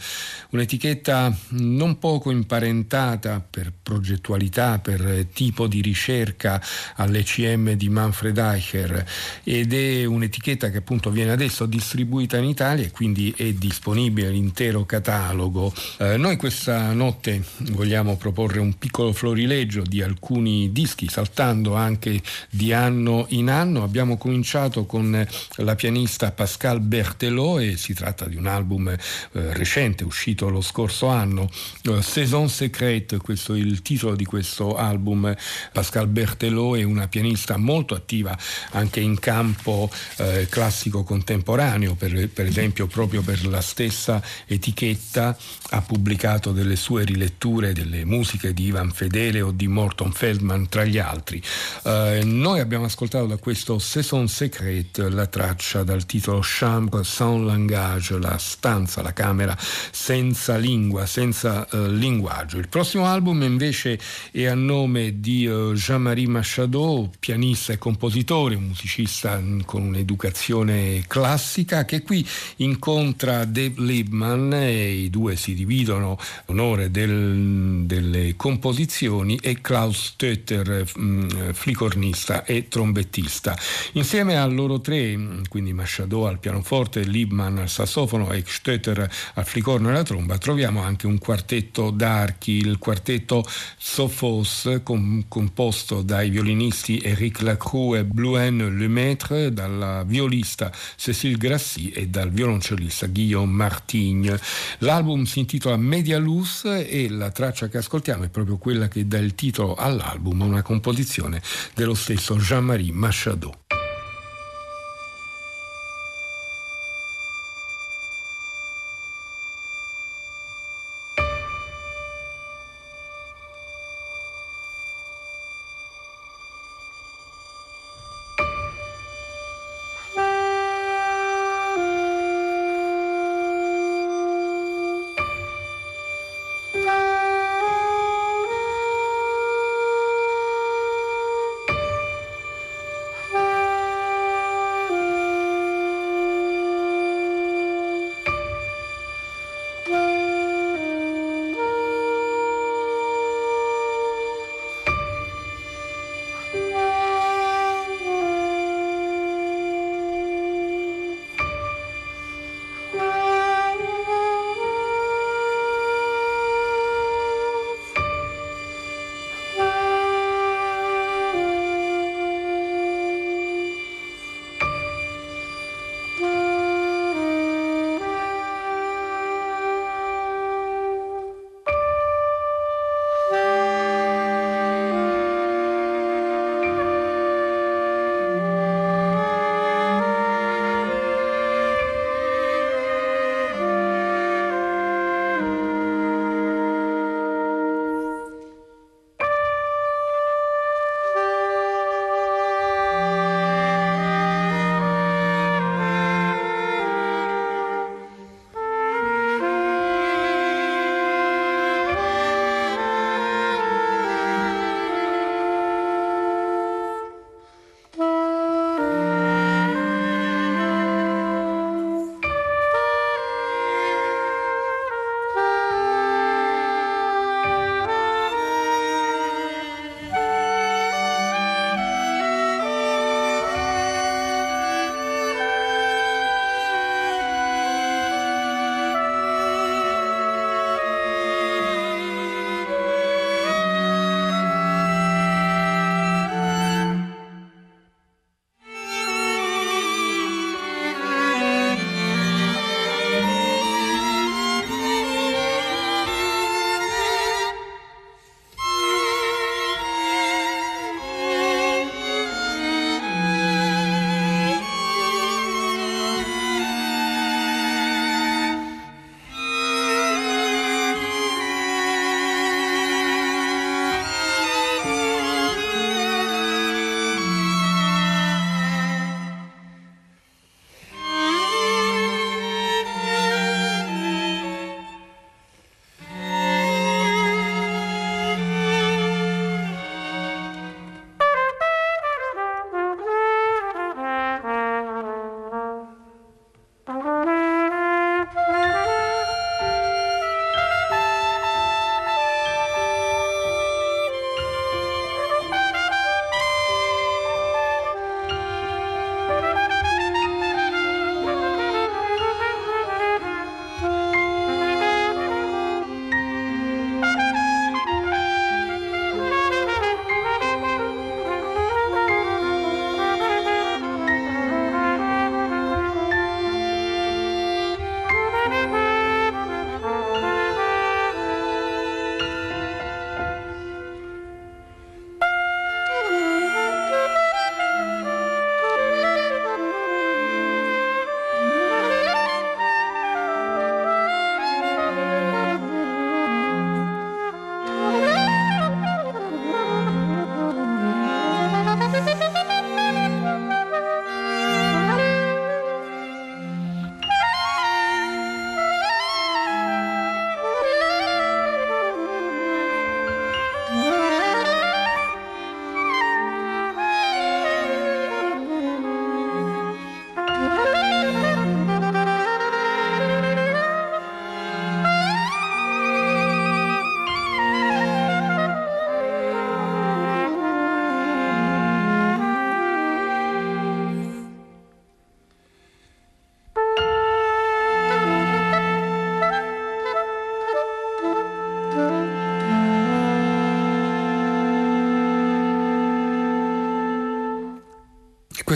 un'etichetta 0.50 1.34
non 1.52 2.00
poco 2.00 2.32
imparentata 2.32 3.40
per 3.50 3.72
progettualità, 3.82 4.80
per 4.80 5.28
tipo 5.32 5.68
di 5.68 5.80
ricerca 5.80 6.62
all'ECM 6.96 7.72
di 7.72 7.88
Manfred 7.88 8.38
Eicher 8.38 9.06
ed 9.46 9.74
è 9.74 10.04
un'etichetta 10.04 10.70
che 10.70 10.78
appunto 10.80 11.12
viene 11.12 11.32
adesso 11.32 11.66
distribuita 11.66 12.36
in 12.36 12.46
Italia 12.46 12.84
e 12.84 12.92
quindi 12.92 13.34
è 13.38 13.54
disponibile 13.54 14.30
l'intero 14.32 14.86
catalogo. 14.86 15.74
Eh, 16.00 16.18
noi 16.18 16.36
questa 16.36 16.92
notte 16.92 17.42
vogliamo 17.72 18.18
proporre 18.18 18.60
un 18.60 18.78
piccolo 18.78 19.14
florileggio 19.14 19.92
di 19.94 20.02
alcuni 20.02 20.72
dischi, 20.72 21.08
saltando 21.08 21.76
anche 21.76 22.20
di 22.50 22.74
anno 22.74 23.28
in 23.30 23.48
anno. 23.50 23.84
Abbiamo 23.84 24.18
cominciato 24.18 24.88
con 24.88 25.28
la 25.58 25.76
pianista 25.76 26.32
Pascal 26.32 26.80
Berthelot 26.80 27.62
e 27.62 27.78
si 27.78 27.94
tratta 27.94 28.26
di 28.26 28.36
un 28.36 28.48
album 28.48 28.88
eh, 28.90 28.98
recente, 29.32 30.04
uscito 30.04 30.50
lo 30.50 30.62
scorso 30.62 31.08
anno, 31.08 31.48
eh, 31.84 32.02
Saison 32.02 32.50
Secrète, 32.50 33.18
questo 33.18 33.54
è 33.54 33.60
il 33.60 33.84
titolo 33.84 34.16
di 34.16 34.26
questo 34.26 34.76
album. 34.76 35.32
Pascal 35.72 36.08
Berthelot 36.08 36.80
è 36.80 36.84
una 36.84 37.08
pianista 37.08 37.58
molto 37.58 37.94
attiva 37.94 38.36
anche 38.72 39.00
in 39.00 39.20
campo 39.20 39.92
eh, 40.18 40.48
classico 40.50 41.04
contemporaneo, 41.04 41.94
per, 41.94 42.30
per 42.30 42.48
esempio 42.48 42.88
proprio 42.88 43.22
per 43.22 43.46
la 43.46 43.62
stessa 43.62 44.24
etichetta 44.48 45.38
ha 45.70 45.82
pubblicato 45.82 46.52
delle 46.52 46.76
sue 46.76 47.04
riletture 47.04 47.74
delle 47.74 48.06
musiche 48.06 48.54
di 48.54 48.66
Ivan 48.66 48.92
Fedele 48.92 49.42
o 49.42 49.52
di 49.52 49.68
Morton 49.84 50.14
Feldman 50.14 50.70
tra 50.70 50.86
gli 50.86 50.98
altri. 50.98 51.42
Eh, 51.84 52.22
noi 52.24 52.62
abbiamo 52.62 52.86
ascoltato 52.86 53.26
da 53.26 53.36
questo 53.36 53.80
Saison 53.80 54.30
Secret 54.30 54.98
la 55.10 55.28
traccia 55.28 55.84
dal 55.84 56.06
titolo 56.06 56.40
Chambre 56.42 57.04
sans 57.04 57.44
langage, 57.44 58.18
la 58.18 58.38
stanza, 58.38 59.02
la 59.02 59.12
camera 59.12 59.58
senza 59.60 60.56
lingua, 60.56 61.06
senza 61.06 61.68
eh, 61.68 61.90
linguaggio. 61.90 62.60
Il 62.60 62.70
prossimo 62.70 63.06
album 63.06 63.44
invece 63.44 64.00
è 64.32 64.46
a 64.46 64.56
nome 64.56 65.20
di 65.20 65.46
uh, 65.48 65.74
Jean-Marie 65.74 66.28
Machado, 66.30 67.12
pianista 67.20 67.74
e 67.74 67.78
compositore, 67.78 68.56
musicista 68.56 69.42
con 69.66 69.82
un'educazione 69.82 71.04
classica 71.08 71.84
che 71.84 72.04
qui 72.04 72.26
incontra 72.58 73.44
Dave 73.44 73.74
Liebman 73.76 74.54
e 74.54 74.92
i 74.92 75.10
due 75.10 75.36
si 75.36 75.54
dividono 75.54 76.18
l'onore 76.46 76.90
del, 76.90 77.82
delle 77.86 78.36
composizioni 78.38 79.38
e 79.42 79.60
Klaus 79.74 80.10
Stötter, 80.10 80.86
mm, 81.00 81.50
flicornista 81.54 82.46
e 82.46 82.68
trombettista. 82.68 83.58
Insieme 83.94 84.38
a 84.38 84.46
loro 84.46 84.80
tre, 84.82 85.18
mm, 85.18 85.46
quindi 85.50 85.74
Machado 85.74 86.28
al 86.28 86.38
pianoforte, 86.38 87.02
Liebman 87.02 87.58
al 87.58 87.70
sassofono 87.70 88.32
e 88.32 88.44
Stötter 88.46 89.12
al 89.34 89.46
flicorno 89.48 89.88
e 89.88 89.94
alla 89.94 90.04
tromba, 90.04 90.38
troviamo 90.38 90.84
anche 90.84 91.08
un 91.08 91.18
quartetto 91.18 91.90
d'archi, 91.90 92.52
il 92.52 92.78
quartetto 92.78 93.44
Sophos, 93.76 94.82
com- 94.84 95.26
composto 95.28 96.04
dai 96.04 96.30
violinisti 96.30 97.00
Eric 97.00 97.42
Lacroix 97.42 97.98
e 97.98 98.06
Bluen 98.06 98.78
Lemaitre, 98.78 99.52
dalla 99.52 100.04
violista 100.04 100.72
Cécile 100.96 101.36
Grassi 101.36 101.90
e 101.90 102.10
dal 102.10 102.30
violoncellista 102.30 103.08
Guillaume 103.08 103.52
Martigne. 103.52 104.40
L'album 104.80 105.24
si 105.24 105.40
intitola 105.40 105.78
Media 105.78 106.20
Luz 106.20 106.66
e 106.66 107.10
la 107.10 107.32
traccia 107.32 107.70
che 107.70 107.80
ascoltiamo 107.80 108.26
è 108.26 108.30
proprio 108.30 108.58
quella 108.58 108.88
che 108.88 109.08
dà 109.08 109.18
il 109.18 109.34
titolo 109.34 109.53
all'album, 109.62 110.42
una 110.42 110.62
composizione 110.62 111.42
dello 111.76 111.94
stesso 111.94 112.36
Jean-Marie 112.38 112.92
Machado. 112.92 113.62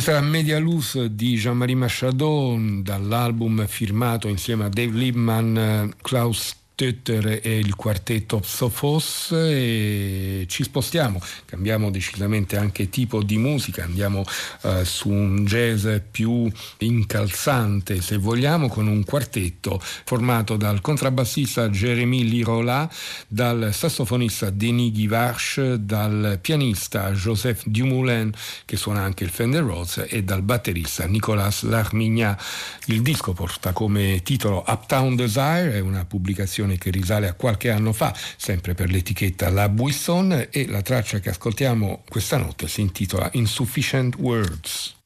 Questa 0.07 0.25
è 0.25 0.25
Media 0.29 0.57
Luz 0.57 1.03
di 1.03 1.35
Jean-Marie 1.35 1.75
Machadon 1.75 2.81
dall'album 2.81 3.67
firmato 3.67 4.29
insieme 4.29 4.63
a 4.63 4.69
Dave 4.69 4.97
Liebman, 4.97 5.95
Klaus 6.01 6.55
Tötter 6.77 7.39
e 7.41 7.57
il 7.57 7.73
quartetto 7.73 8.37
Psophos 8.37 9.31
e 9.31 10.45
ci 10.47 10.61
spostiamo, 10.61 11.19
cambiamo 11.45 11.89
decisamente 11.89 12.55
anche 12.55 12.87
tipo 12.89 13.23
di 13.23 13.39
musica, 13.39 13.83
andiamo 13.83 14.23
uh, 14.61 14.83
su 14.83 15.09
un 15.09 15.43
jazz 15.43 15.87
più 16.11 16.47
incalzante 16.77 17.99
se 17.99 18.17
vogliamo 18.17 18.67
con 18.67 18.85
un 18.85 19.03
quartetto 19.03 19.81
formato 19.81 20.55
dal 20.55 20.79
contrabbassista 20.79 21.67
Jérémy 21.69 22.23
Lirola, 22.29 22.87
dal 23.27 23.71
sassofonista 23.73 24.51
Denis 24.51 24.91
Guivarch, 24.91 25.73
dal 25.79 26.37
pianista 26.39 27.11
Joseph 27.11 27.63
Dumoulin 27.65 28.31
che 28.65 28.77
suona 28.77 29.01
anche 29.01 29.23
il 29.23 29.31
Fender 29.31 29.63
Rhodes 29.63 30.05
e 30.07 30.23
dal 30.23 30.43
batterista 30.43 31.07
Nicolas 31.07 31.63
Larmignat. 31.63 32.39
Il 32.85 33.01
disco 33.01 33.33
porta 33.33 33.71
come 33.71 34.21
titolo 34.21 34.63
Uptown 34.67 35.15
Desire, 35.15 35.73
è 35.73 35.79
una 35.79 36.05
pubblicazione 36.05 36.66
canzone 36.67 36.77
che 36.77 36.91
risale 36.91 37.27
a 37.27 37.33
qualche 37.33 37.71
anno 37.71 37.93
fa, 37.93 38.13
sempre 38.35 38.73
per 38.73 38.89
l'etichetta 38.89 39.49
La 39.49 39.69
Buisson 39.69 40.47
e 40.51 40.67
la 40.67 40.81
traccia 40.81 41.19
che 41.19 41.29
ascoltiamo 41.29 42.03
questa 42.07 42.37
notte 42.37 42.67
si 42.67 42.81
intitola 42.81 43.29
Insufficient 43.33 44.15
Words. 44.17 44.96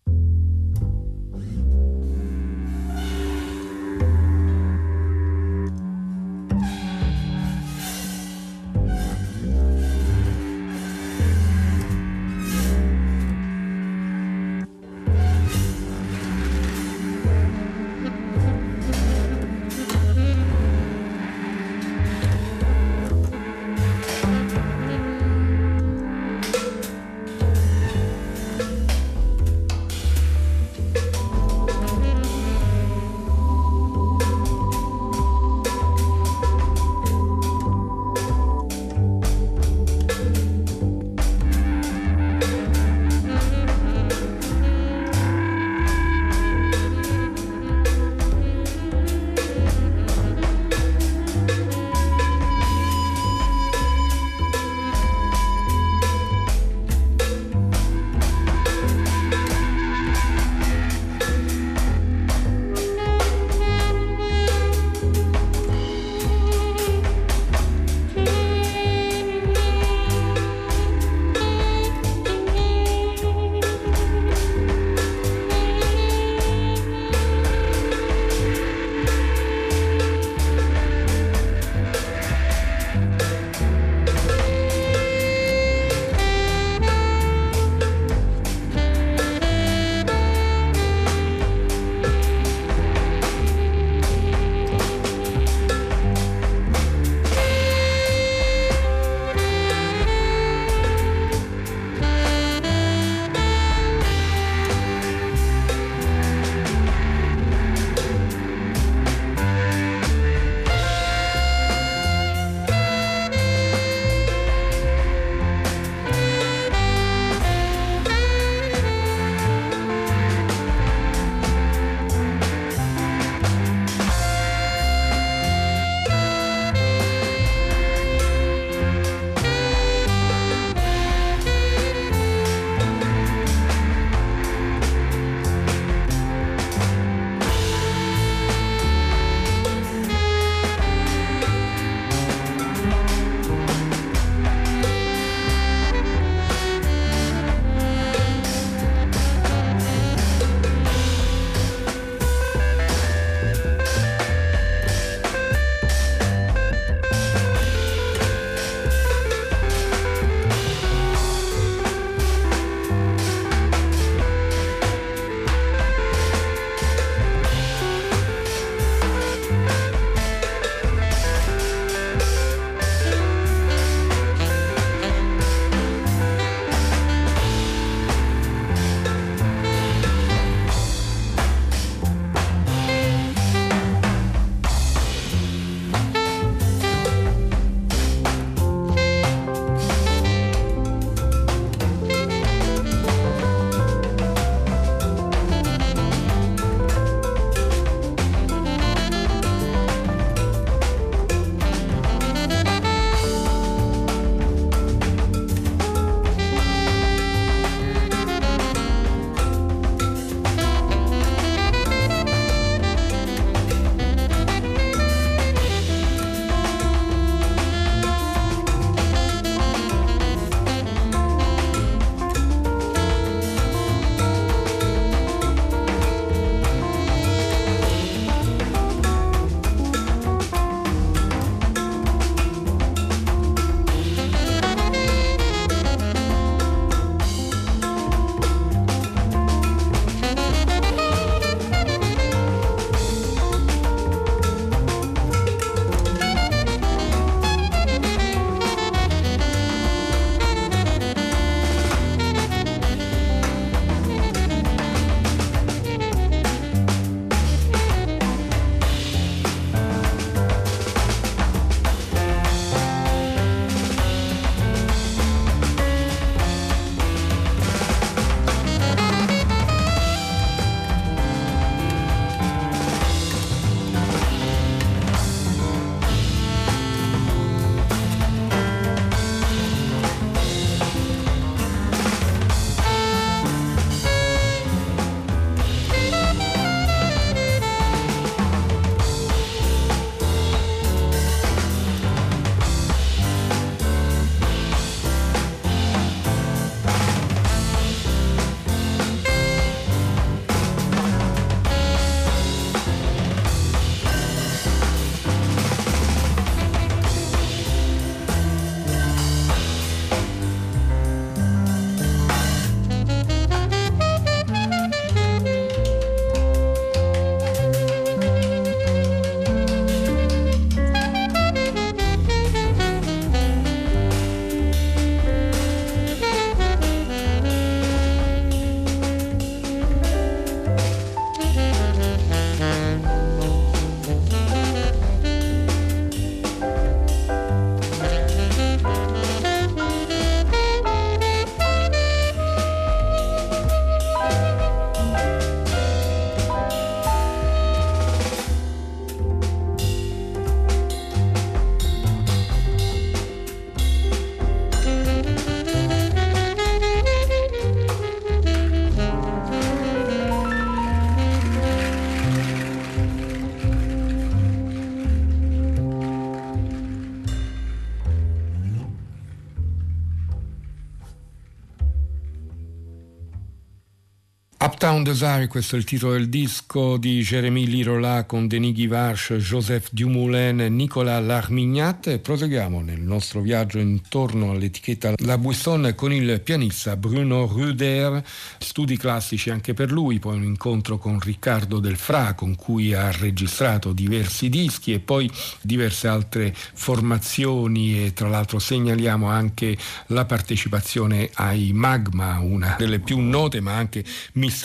Uptown 374.81 375.03
Desire, 375.03 375.45
questo 375.45 375.75
è 375.75 375.77
il 375.77 375.85
titolo 375.85 376.13
del 376.13 376.27
disco 376.27 376.97
di 376.97 377.21
Jérémy 377.21 377.67
Lirola 377.67 378.23
con 378.23 378.47
Denis 378.47 378.73
Guivarch, 378.73 379.35
Joseph 379.35 379.89
Dumoulin 379.91 380.59
e 380.59 380.69
Nicolas 380.69 381.23
Larmignat. 381.23 382.17
Proseguiamo 382.17 382.81
nel 382.81 382.99
nostro 382.99 383.41
viaggio 383.41 383.77
intorno 383.77 384.49
all'etichetta 384.49 385.13
La 385.17 385.37
Buisson 385.37 385.93
con 385.95 386.11
il 386.11 386.41
pianista 386.41 386.95
Bruno 386.95 387.45
Ruder, 387.45 388.23
studi 388.57 388.97
classici 388.97 389.51
anche 389.51 389.75
per 389.75 389.91
lui, 389.91 390.17
poi 390.17 390.37
un 390.37 390.45
incontro 390.45 390.97
con 390.97 391.19
Riccardo 391.19 391.77
Delfra 391.77 392.33
con 392.33 392.55
cui 392.55 392.95
ha 392.95 393.11
registrato 393.11 393.93
diversi 393.93 394.49
dischi 394.49 394.93
e 394.93 394.99
poi 394.99 395.29
diverse 395.61 396.07
altre 396.07 396.55
formazioni 396.55 398.03
e 398.03 398.13
tra 398.13 398.29
l'altro 398.29 398.57
segnaliamo 398.57 399.27
anche 399.27 399.77
la 400.07 400.25
partecipazione 400.25 401.29
ai 401.35 401.71
Magma, 401.71 402.39
una 402.39 402.77
delle 402.79 402.97
più 402.97 403.19
note 403.19 403.61
ma 403.61 403.75
anche 403.75 404.03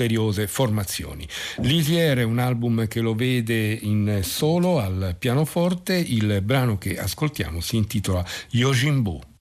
misteriose 0.06 0.46
formazioni. 0.46 1.26
Lisière 1.58 2.20
è 2.20 2.24
un 2.24 2.38
album 2.38 2.86
che 2.86 3.00
lo 3.00 3.14
vede 3.14 3.72
in 3.72 4.20
solo 4.22 4.78
al 4.78 5.16
pianoforte, 5.18 5.96
il 5.96 6.40
brano 6.42 6.78
che 6.78 6.98
ascoltiamo 6.98 7.60
si 7.60 7.76
intitola 7.76 8.24
Yojimbo. 8.50 9.35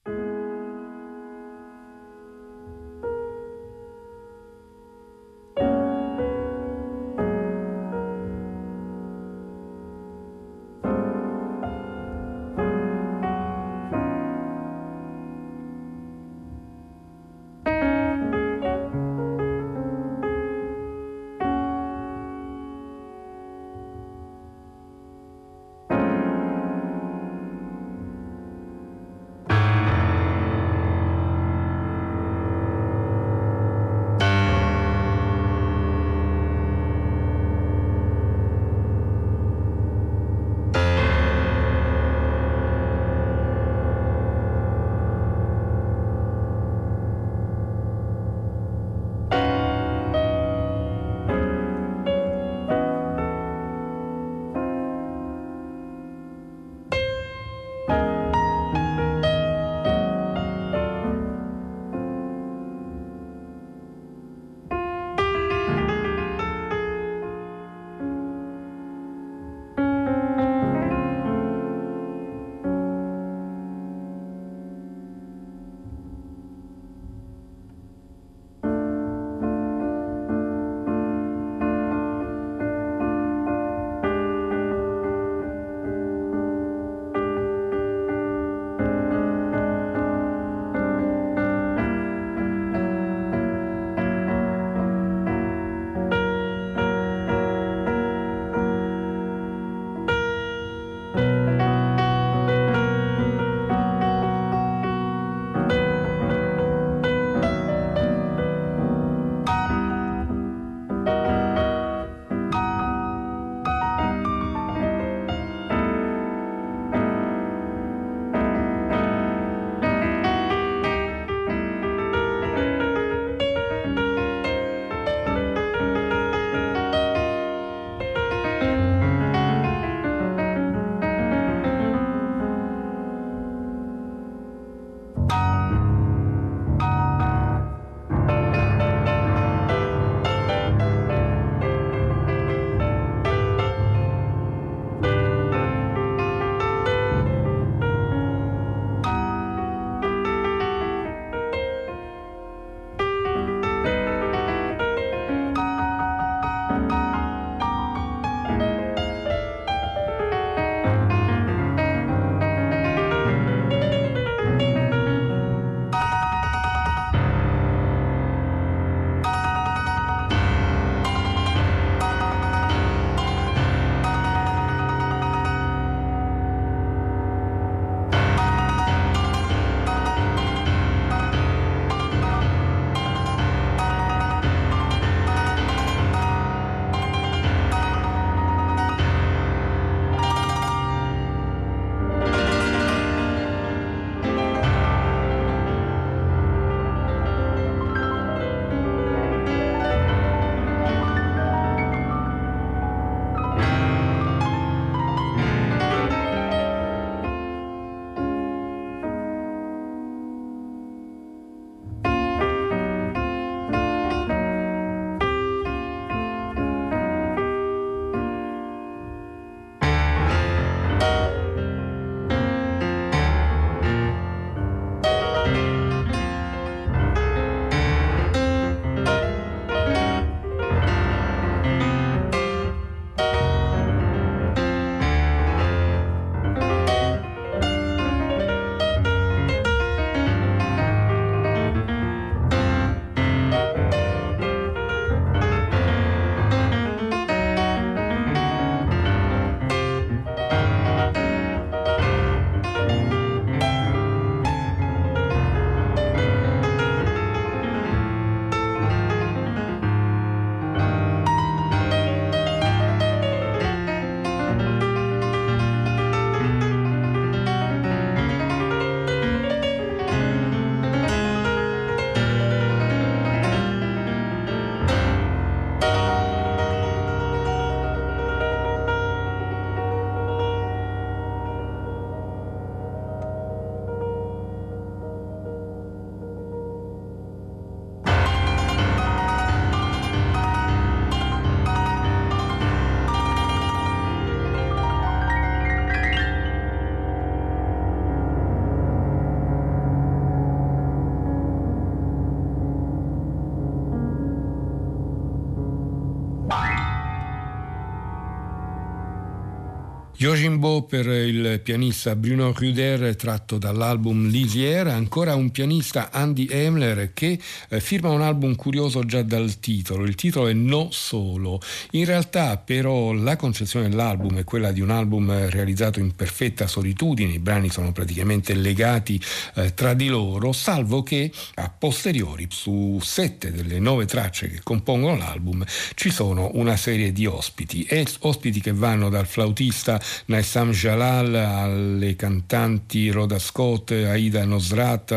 Yojimbo 310.18 310.84
per 310.84 311.08
il 311.08 311.60
pianista 311.62 312.16
Bruno 312.16 312.54
Ruder 312.56 313.18
tratto 313.18 313.58
dall'album 313.58 314.30
Lisière, 314.30 314.92
ancora 314.92 315.36
un 315.36 315.52
pianista 315.52 316.10
Andy 316.10 316.48
Emler 316.50 317.12
che 317.14 317.38
eh, 317.68 317.82
firma 317.82 318.12
un 318.12 318.22
album 318.22 318.56
curioso 318.56 319.04
già 319.04 319.22
dal 319.24 319.60
titolo, 319.60 320.06
il 320.06 320.16
titolo 320.16 320.48
è 320.48 320.54
No 320.54 320.88
Solo. 320.90 321.60
In 321.92 322.06
realtà 322.06 322.56
però 322.56 323.12
la 323.12 323.36
concezione 323.36 323.90
dell'album 323.90 324.38
è 324.38 324.46
quella 324.46 324.72
di 324.72 324.80
un 324.80 324.90
album 324.90 325.50
realizzato 325.50 326.00
in 326.00 326.16
perfetta 326.16 326.66
solitudine, 326.66 327.34
i 327.34 327.40
brani 327.40 327.70
sono 327.70 327.92
praticamente 327.92 328.54
legati 328.54 329.22
eh, 329.56 329.74
tra 329.74 329.94
di 329.94 330.08
loro, 330.08 330.54
salvo 330.54 331.04
che 331.04 331.30
a 331.56 331.70
posteriori 331.78 332.48
su 332.50 333.00
sette 333.02 333.52
delle 333.52 333.80
nove 333.80 334.06
tracce 334.06 334.50
che 334.50 334.62
compongono 334.64 335.18
l'album 335.18 335.66
ci 335.94 336.10
sono 336.10 336.52
una 336.54 336.78
serie 336.78 337.12
di 337.12 337.26
ospiti, 337.26 337.84
e 337.84 338.08
ospiti 338.20 338.62
che 338.62 338.72
vanno 338.72 339.10
dal 339.10 339.28
flautista 339.28 340.04
Naissam 340.26 340.72
Jalal, 340.72 341.34
alle 341.34 342.16
cantanti 342.16 343.10
Rhoda 343.10 343.40
Scott, 343.40 343.92
Aida 343.92 344.46
Nosrat, 344.46 345.12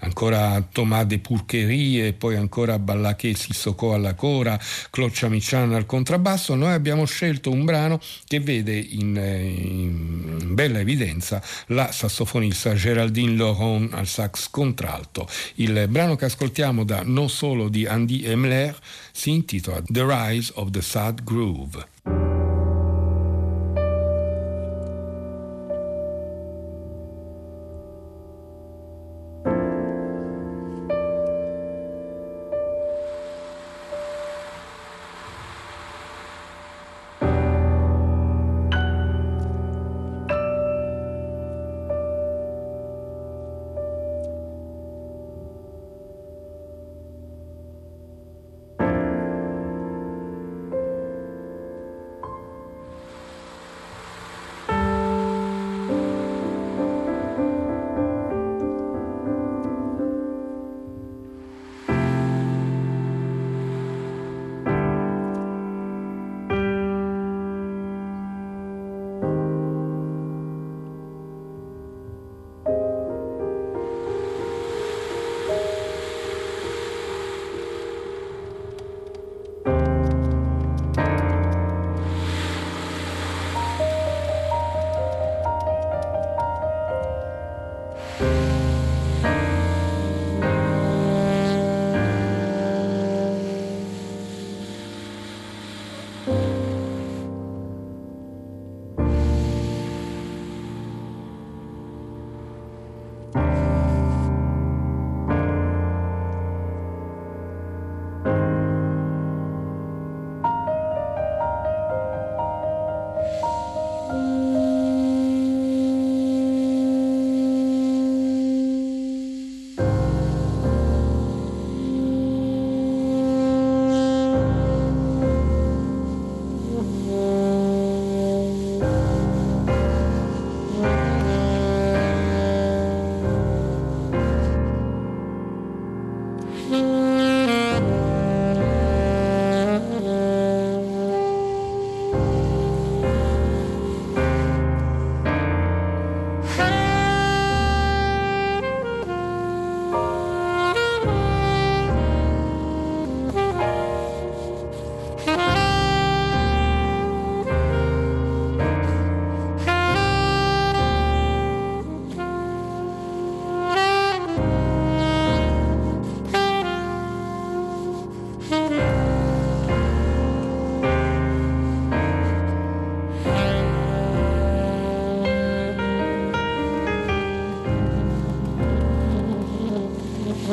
ancora 0.00 0.66
Thomas 0.72 1.04
de 1.06 1.18
Pourquerie 1.18 2.08
e 2.08 2.12
poi 2.12 2.36
ancora 2.36 2.78
Ballaché 2.78 3.34
Sissoko 3.34 3.94
alla 3.94 4.14
cora, 4.14 4.58
Cloccia 4.90 5.28
Michan 5.28 5.74
al 5.74 5.86
contrabbasso, 5.86 6.54
noi 6.54 6.72
abbiamo 6.72 7.04
scelto 7.04 7.50
un 7.50 7.64
brano 7.64 8.00
che 8.26 8.40
vede 8.40 8.76
in, 8.76 9.16
in 9.16 10.54
bella 10.54 10.80
evidenza 10.80 11.42
la 11.66 11.92
sassofonista 11.92 12.74
Geraldine 12.74 13.36
Laurent 13.36 13.92
al 13.94 14.06
sax 14.06 14.48
contralto. 14.50 15.28
Il 15.56 15.86
brano 15.88 16.16
che 16.16 16.26
ascoltiamo 16.26 16.84
da 16.84 17.02
non 17.04 17.28
solo 17.28 17.68
di 17.68 17.86
Andy 17.86 18.24
Emler 18.24 18.76
si 19.12 19.30
intitola 19.30 19.82
The 19.84 20.04
Rise 20.06 20.52
of 20.54 20.70
the 20.70 20.82
Sad 20.82 21.22
Groove. 21.24 21.96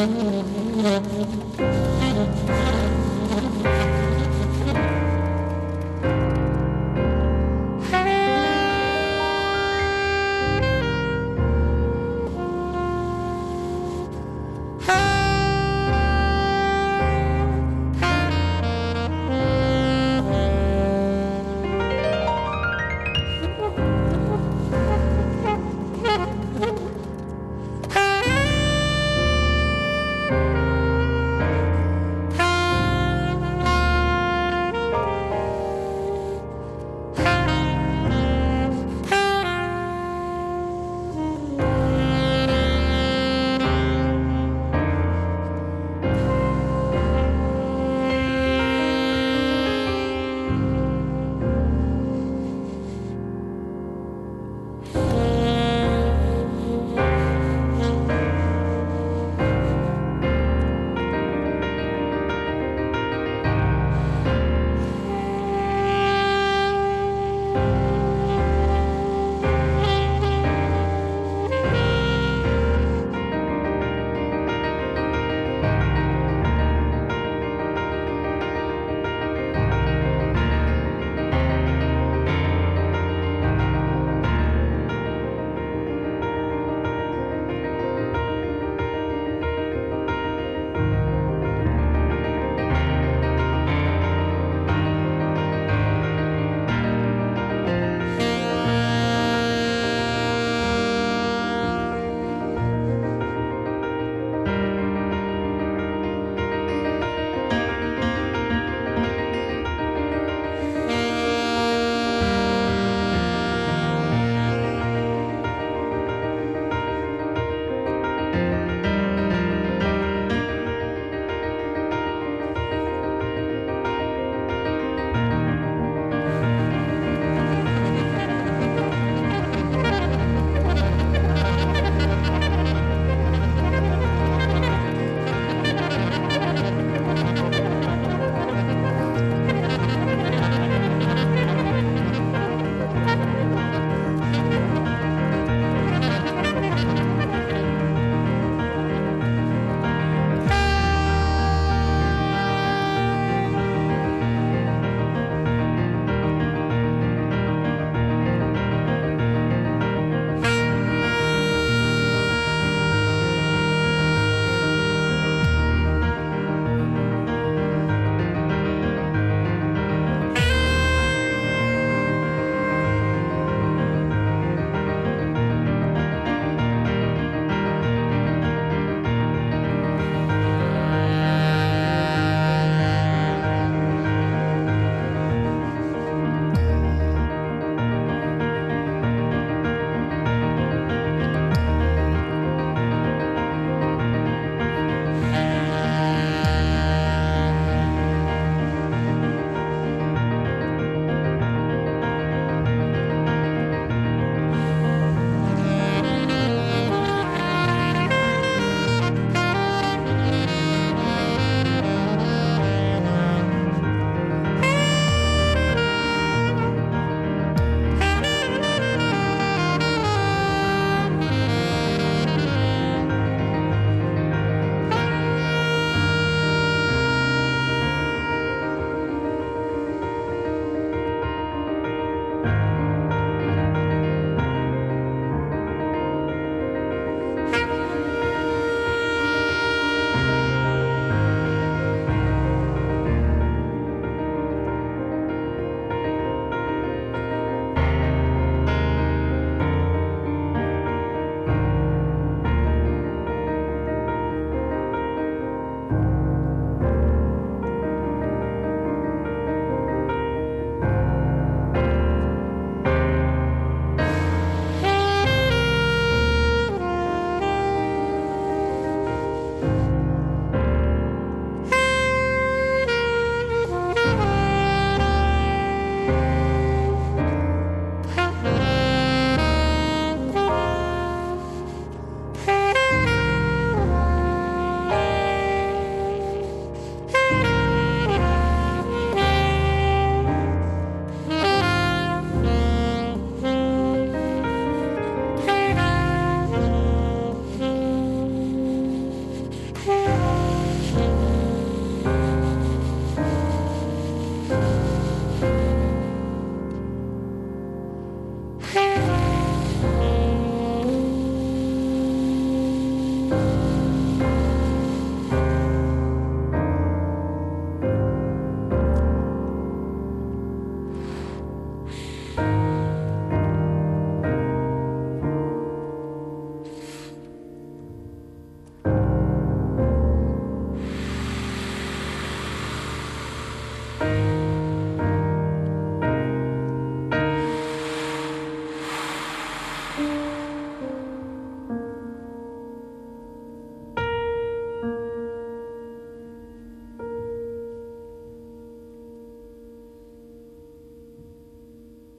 Mm-hmm. 0.05 0.34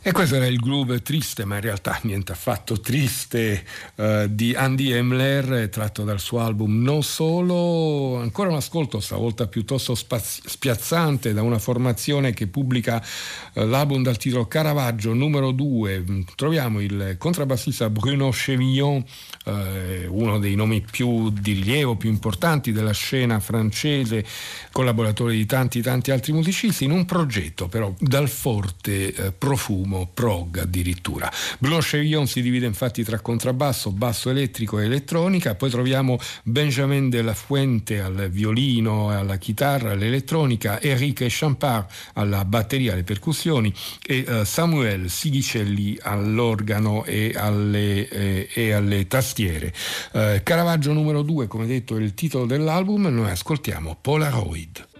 E 0.06 0.12
questo 0.12 0.36
era 0.36 0.46
il 0.46 0.60
groove 0.60 1.02
triste, 1.02 1.44
ma 1.44 1.56
in 1.56 1.62
realtà 1.62 1.98
niente 2.02 2.30
affatto 2.30 2.78
triste, 2.78 3.66
uh, 3.96 4.28
di 4.28 4.54
Andy 4.54 4.92
Emler, 4.92 5.68
tratto 5.68 6.04
dal 6.04 6.20
suo 6.20 6.38
album 6.38 6.80
Non 6.80 7.02
Solo. 7.02 8.16
Ancora 8.20 8.50
un 8.50 8.54
ascolto, 8.54 9.00
stavolta 9.00 9.48
piuttosto 9.48 9.96
spaz- 9.96 10.46
spiazzante, 10.46 11.32
da 11.32 11.42
una 11.42 11.58
formazione 11.58 12.32
che 12.34 12.46
pubblica 12.46 13.02
uh, 13.54 13.64
l'album 13.64 14.04
dal 14.04 14.16
titolo 14.16 14.46
Caravaggio 14.46 15.12
numero 15.12 15.50
2. 15.50 16.04
Troviamo 16.36 16.80
il 16.80 17.16
contrabbassista 17.18 17.90
Bruno 17.90 18.30
Chevillon, 18.30 19.04
uh, 19.46 19.52
uno 20.10 20.38
dei 20.38 20.54
nomi 20.54 20.84
più 20.88 21.30
di 21.30 21.54
rilievo, 21.54 21.96
più 21.96 22.10
importanti 22.10 22.70
della 22.70 22.92
scena 22.92 23.40
francese, 23.40 24.24
collaboratore 24.70 25.32
di 25.32 25.46
tanti 25.46 25.82
tanti 25.82 26.12
altri 26.12 26.32
musicisti, 26.32 26.84
in 26.84 26.92
un 26.92 27.04
progetto 27.06 27.66
però 27.66 27.92
dal 27.98 28.28
forte 28.28 29.34
profumo 29.36 29.94
primo 29.96 30.10
prog 30.12 30.58
addirittura. 30.58 31.30
Bruno 31.58 31.78
Chevillon 31.78 32.26
si 32.26 32.42
divide 32.42 32.66
infatti 32.66 33.02
tra 33.02 33.20
contrabbasso, 33.20 33.90
basso 33.90 34.28
elettrico 34.28 34.78
e 34.78 34.84
elettronica, 34.84 35.54
poi 35.54 35.70
troviamo 35.70 36.18
Benjamin 36.42 37.08
de 37.08 37.22
la 37.22 37.34
Fuente 37.34 38.00
al 38.00 38.28
violino, 38.30 39.10
alla 39.10 39.36
chitarra, 39.36 39.92
all'elettronica, 39.92 40.80
Enrique 40.82 41.26
Champard 41.30 41.86
alla 42.14 42.44
batteria, 42.44 42.92
alle 42.92 43.04
percussioni 43.04 43.72
e 44.04 44.24
uh, 44.26 44.44
Samuel 44.44 45.08
Sidicelli 45.08 45.98
all'organo 46.00 47.04
e 47.04 47.32
alle, 47.34 48.08
eh, 48.08 48.48
e 48.52 48.72
alle 48.72 49.06
tastiere. 49.06 49.72
Uh, 50.12 50.40
Caravaggio 50.42 50.92
numero 50.92 51.22
2, 51.22 51.46
come 51.46 51.66
detto, 51.66 51.96
è 51.96 52.00
il 52.00 52.14
titolo 52.14 52.46
dell'album, 52.46 53.06
noi 53.06 53.30
ascoltiamo 53.30 53.96
Polaroid. 54.00 54.95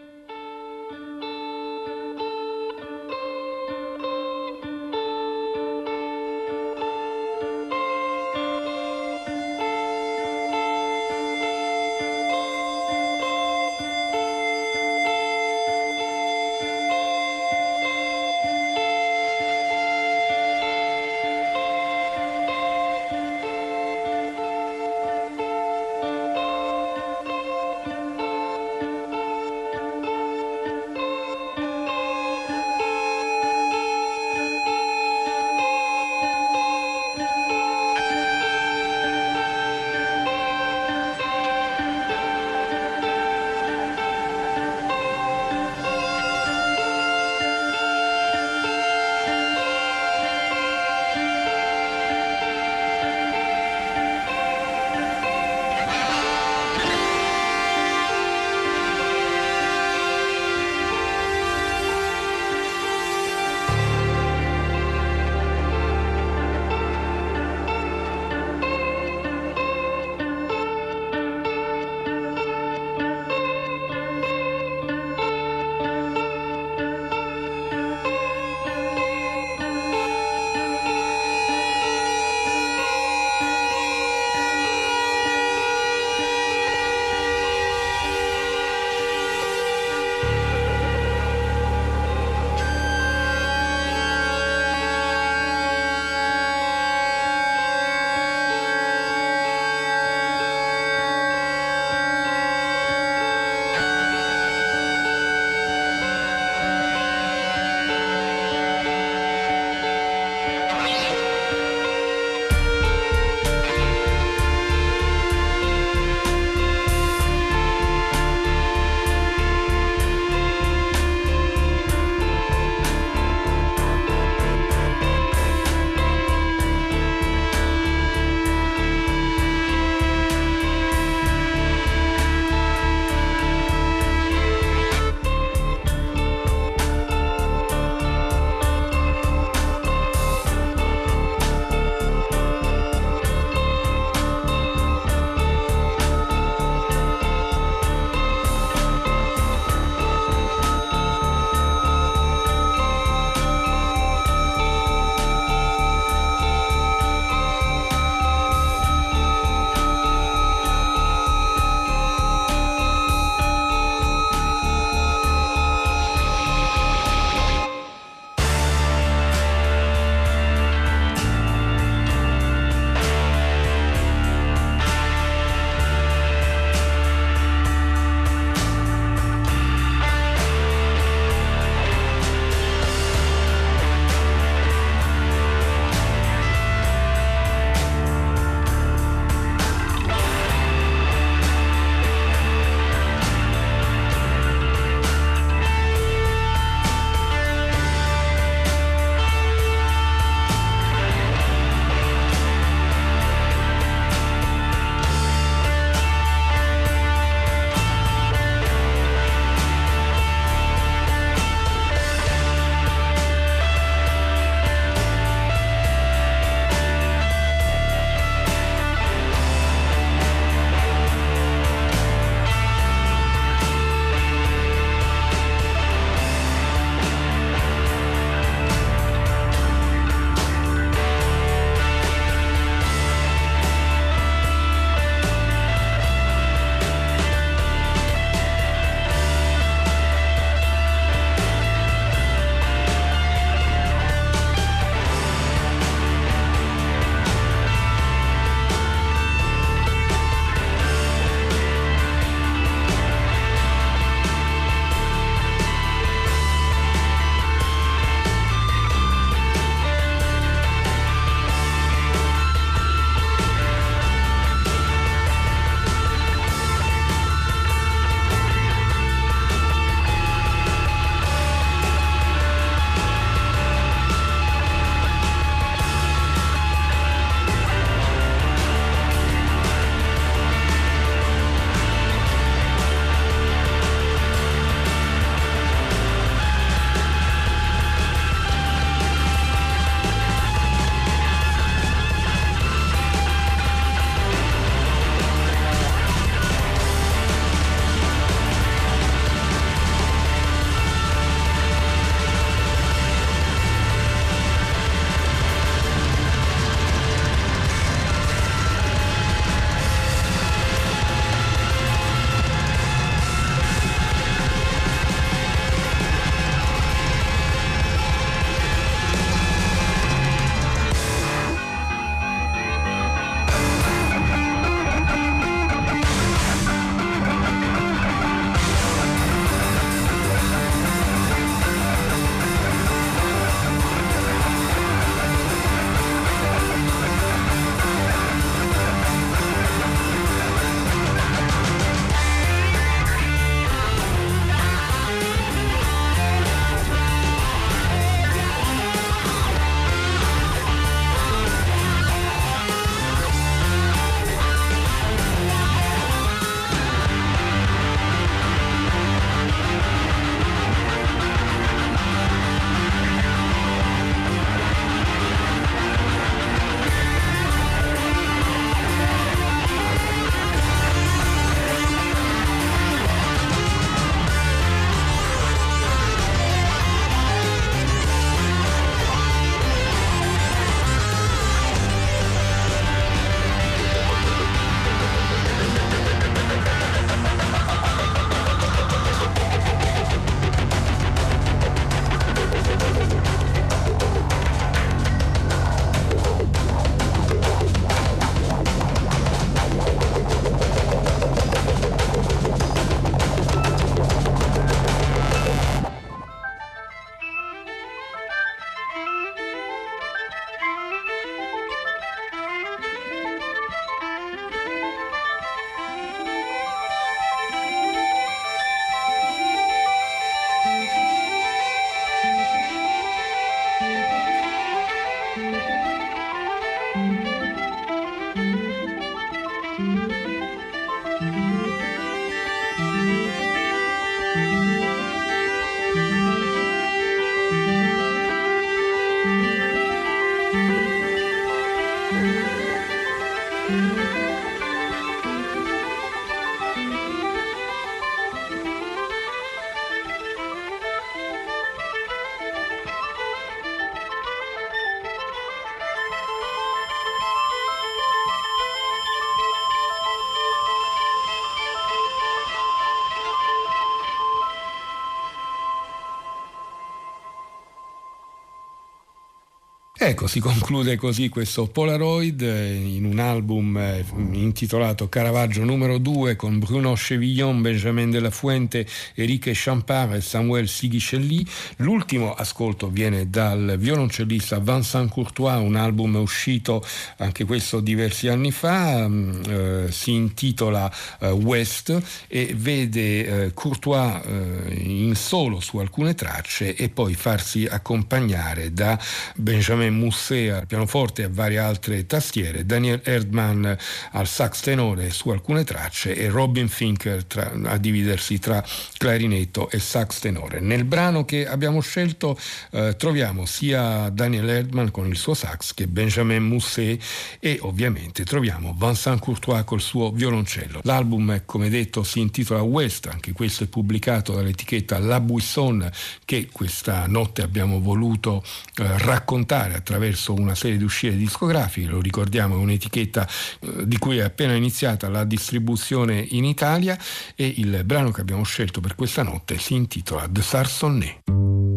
Ecco, 470.09 470.29
si 470.29 470.39
conclude 470.39 470.95
così 470.95 471.29
questo 471.29 471.67
Polaroid 471.67 472.41
eh, 472.41 472.75
in 472.75 473.05
un 473.07 473.19
album 473.19 473.77
eh, 473.77 474.05
intitolato 474.31 475.09
Caravaggio 475.09 475.65
numero 475.65 475.99
2 475.99 476.37
con 476.37 476.61
Bruno 476.61 476.95
Chevillon, 476.95 477.61
Benjamin 477.61 478.13
de 478.13 478.21
la 478.21 478.31
Fuente, 478.31 478.87
Enrique 479.15 479.51
Champard 479.53 480.13
e 480.15 480.21
Samuel 480.21 480.69
Sigichelli. 480.69 481.45
L'ultimo 481.79 482.35
ascolto 482.35 482.89
viene 482.89 483.29
dal 483.29 483.75
violoncellista 483.81 484.61
Vincent 484.61 485.11
Courtois, 485.11 485.61
un 485.61 485.75
album 485.75 486.15
uscito 486.15 486.87
anche 487.17 487.45
questo 487.45 487.81
diversi 487.81 488.29
anni 488.29 488.53
fa, 488.53 489.09
mm, 489.09 489.43
eh, 489.49 489.87
si 489.91 490.13
intitola 490.13 490.89
eh, 491.19 491.31
West 491.31 492.01
e 492.29 492.55
vede 492.57 493.47
eh, 493.47 493.55
Courtois 493.55 494.25
eh, 494.25 494.73
in 494.85 495.17
solo 495.17 495.59
su 495.59 495.79
alcune 495.79 496.15
tracce 496.15 496.77
e 496.77 496.91
poi 496.91 497.15
farsi 497.15 497.67
accompagnare 497.67 498.73
da 498.73 498.97
Benjamin 499.35 499.95
Mussea 499.97 500.59
al 500.59 500.67
pianoforte 500.67 501.23
e 501.23 501.25
a 501.27 501.29
varie 501.31 501.59
altre 501.59 502.07
tastiere, 502.07 502.65
Daniel 502.67 503.01
Erdmann 503.05 503.67
al 504.13 504.27
sax 504.27 504.61
tenore 504.61 505.11
su 505.11 505.31
alcune 505.31 505.65
tracce 505.65 506.15
e 506.15 506.29
Robin 506.29 506.69
Finker 506.69 507.25
tra, 507.25 507.53
a 507.65 507.77
dividersi 507.77 508.39
tra 508.39 508.65
clarinetto 508.97 509.71
e 509.71 509.79
sax 509.79 510.21
tenore. 510.21 510.61
Nel 510.61 510.85
brano 510.85 511.25
che 511.25 511.47
abbiamo 511.47 511.81
scelto 511.81 512.39
eh, 512.73 512.95
troviamo 512.97 513.47
sia 513.47 514.09
Daniel 514.11 514.49
Erdmann 514.49 514.89
con 514.89 515.07
il 515.07 515.17
suo 515.17 515.35
sax 515.35 515.75
che 515.75 515.87
Benjamin 515.87 516.43
Musset 516.43 517.03
e 517.41 517.59
ovviamente 517.63 518.25
troviamo 518.25 518.75
Vincent 518.79 519.21
Courtois 519.21 519.65
col 519.65 519.81
suo 519.81 520.11
violoncello. 520.11 520.81
L'album, 520.85 521.43
come 521.45 521.69
detto, 521.69 522.03
si 522.03 522.21
intitola 522.21 522.63
West, 522.63 523.07
anche 523.07 523.33
questo 523.33 523.65
è 523.65 523.67
pubblicato 523.67 524.35
dall'etichetta 524.35 524.99
La 524.99 525.21
Buisson 525.21 525.91
che 526.25 526.49
questa 526.51 527.07
notte 527.07 527.43
abbiamo 527.43 527.81
voluto 527.81 528.43
eh, 528.77 528.99
raccontare 528.99 529.75
attraverso 529.87 530.35
una 530.35 530.57
serie 530.57 530.79
di 530.79 530.83
uscite 530.83 531.17
discografiche, 531.17 531.87
lo 531.87 532.01
ricordiamo 532.01 532.57
è 532.57 532.59
un'etichetta 532.59 533.29
eh, 533.61 533.87
di 533.87 533.99
cui 533.99 534.19
è 534.19 534.23
appena 534.23 534.55
iniziata 534.55 535.09
la 535.09 535.23
distribuzione 535.23 536.27
in 536.31 536.45
Italia 536.45 536.99
e 537.37 537.55
il 537.59 537.85
brano 537.85 538.11
che 538.11 538.21
abbiamo 538.21 538.43
scelto 538.43 538.81
per 538.81 538.97
questa 538.97 539.23
notte 539.23 539.59
si 539.59 539.75
intitola 539.75 540.27
The 540.29 540.43
Sarsonnet. 540.43 541.76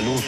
La 0.00 0.27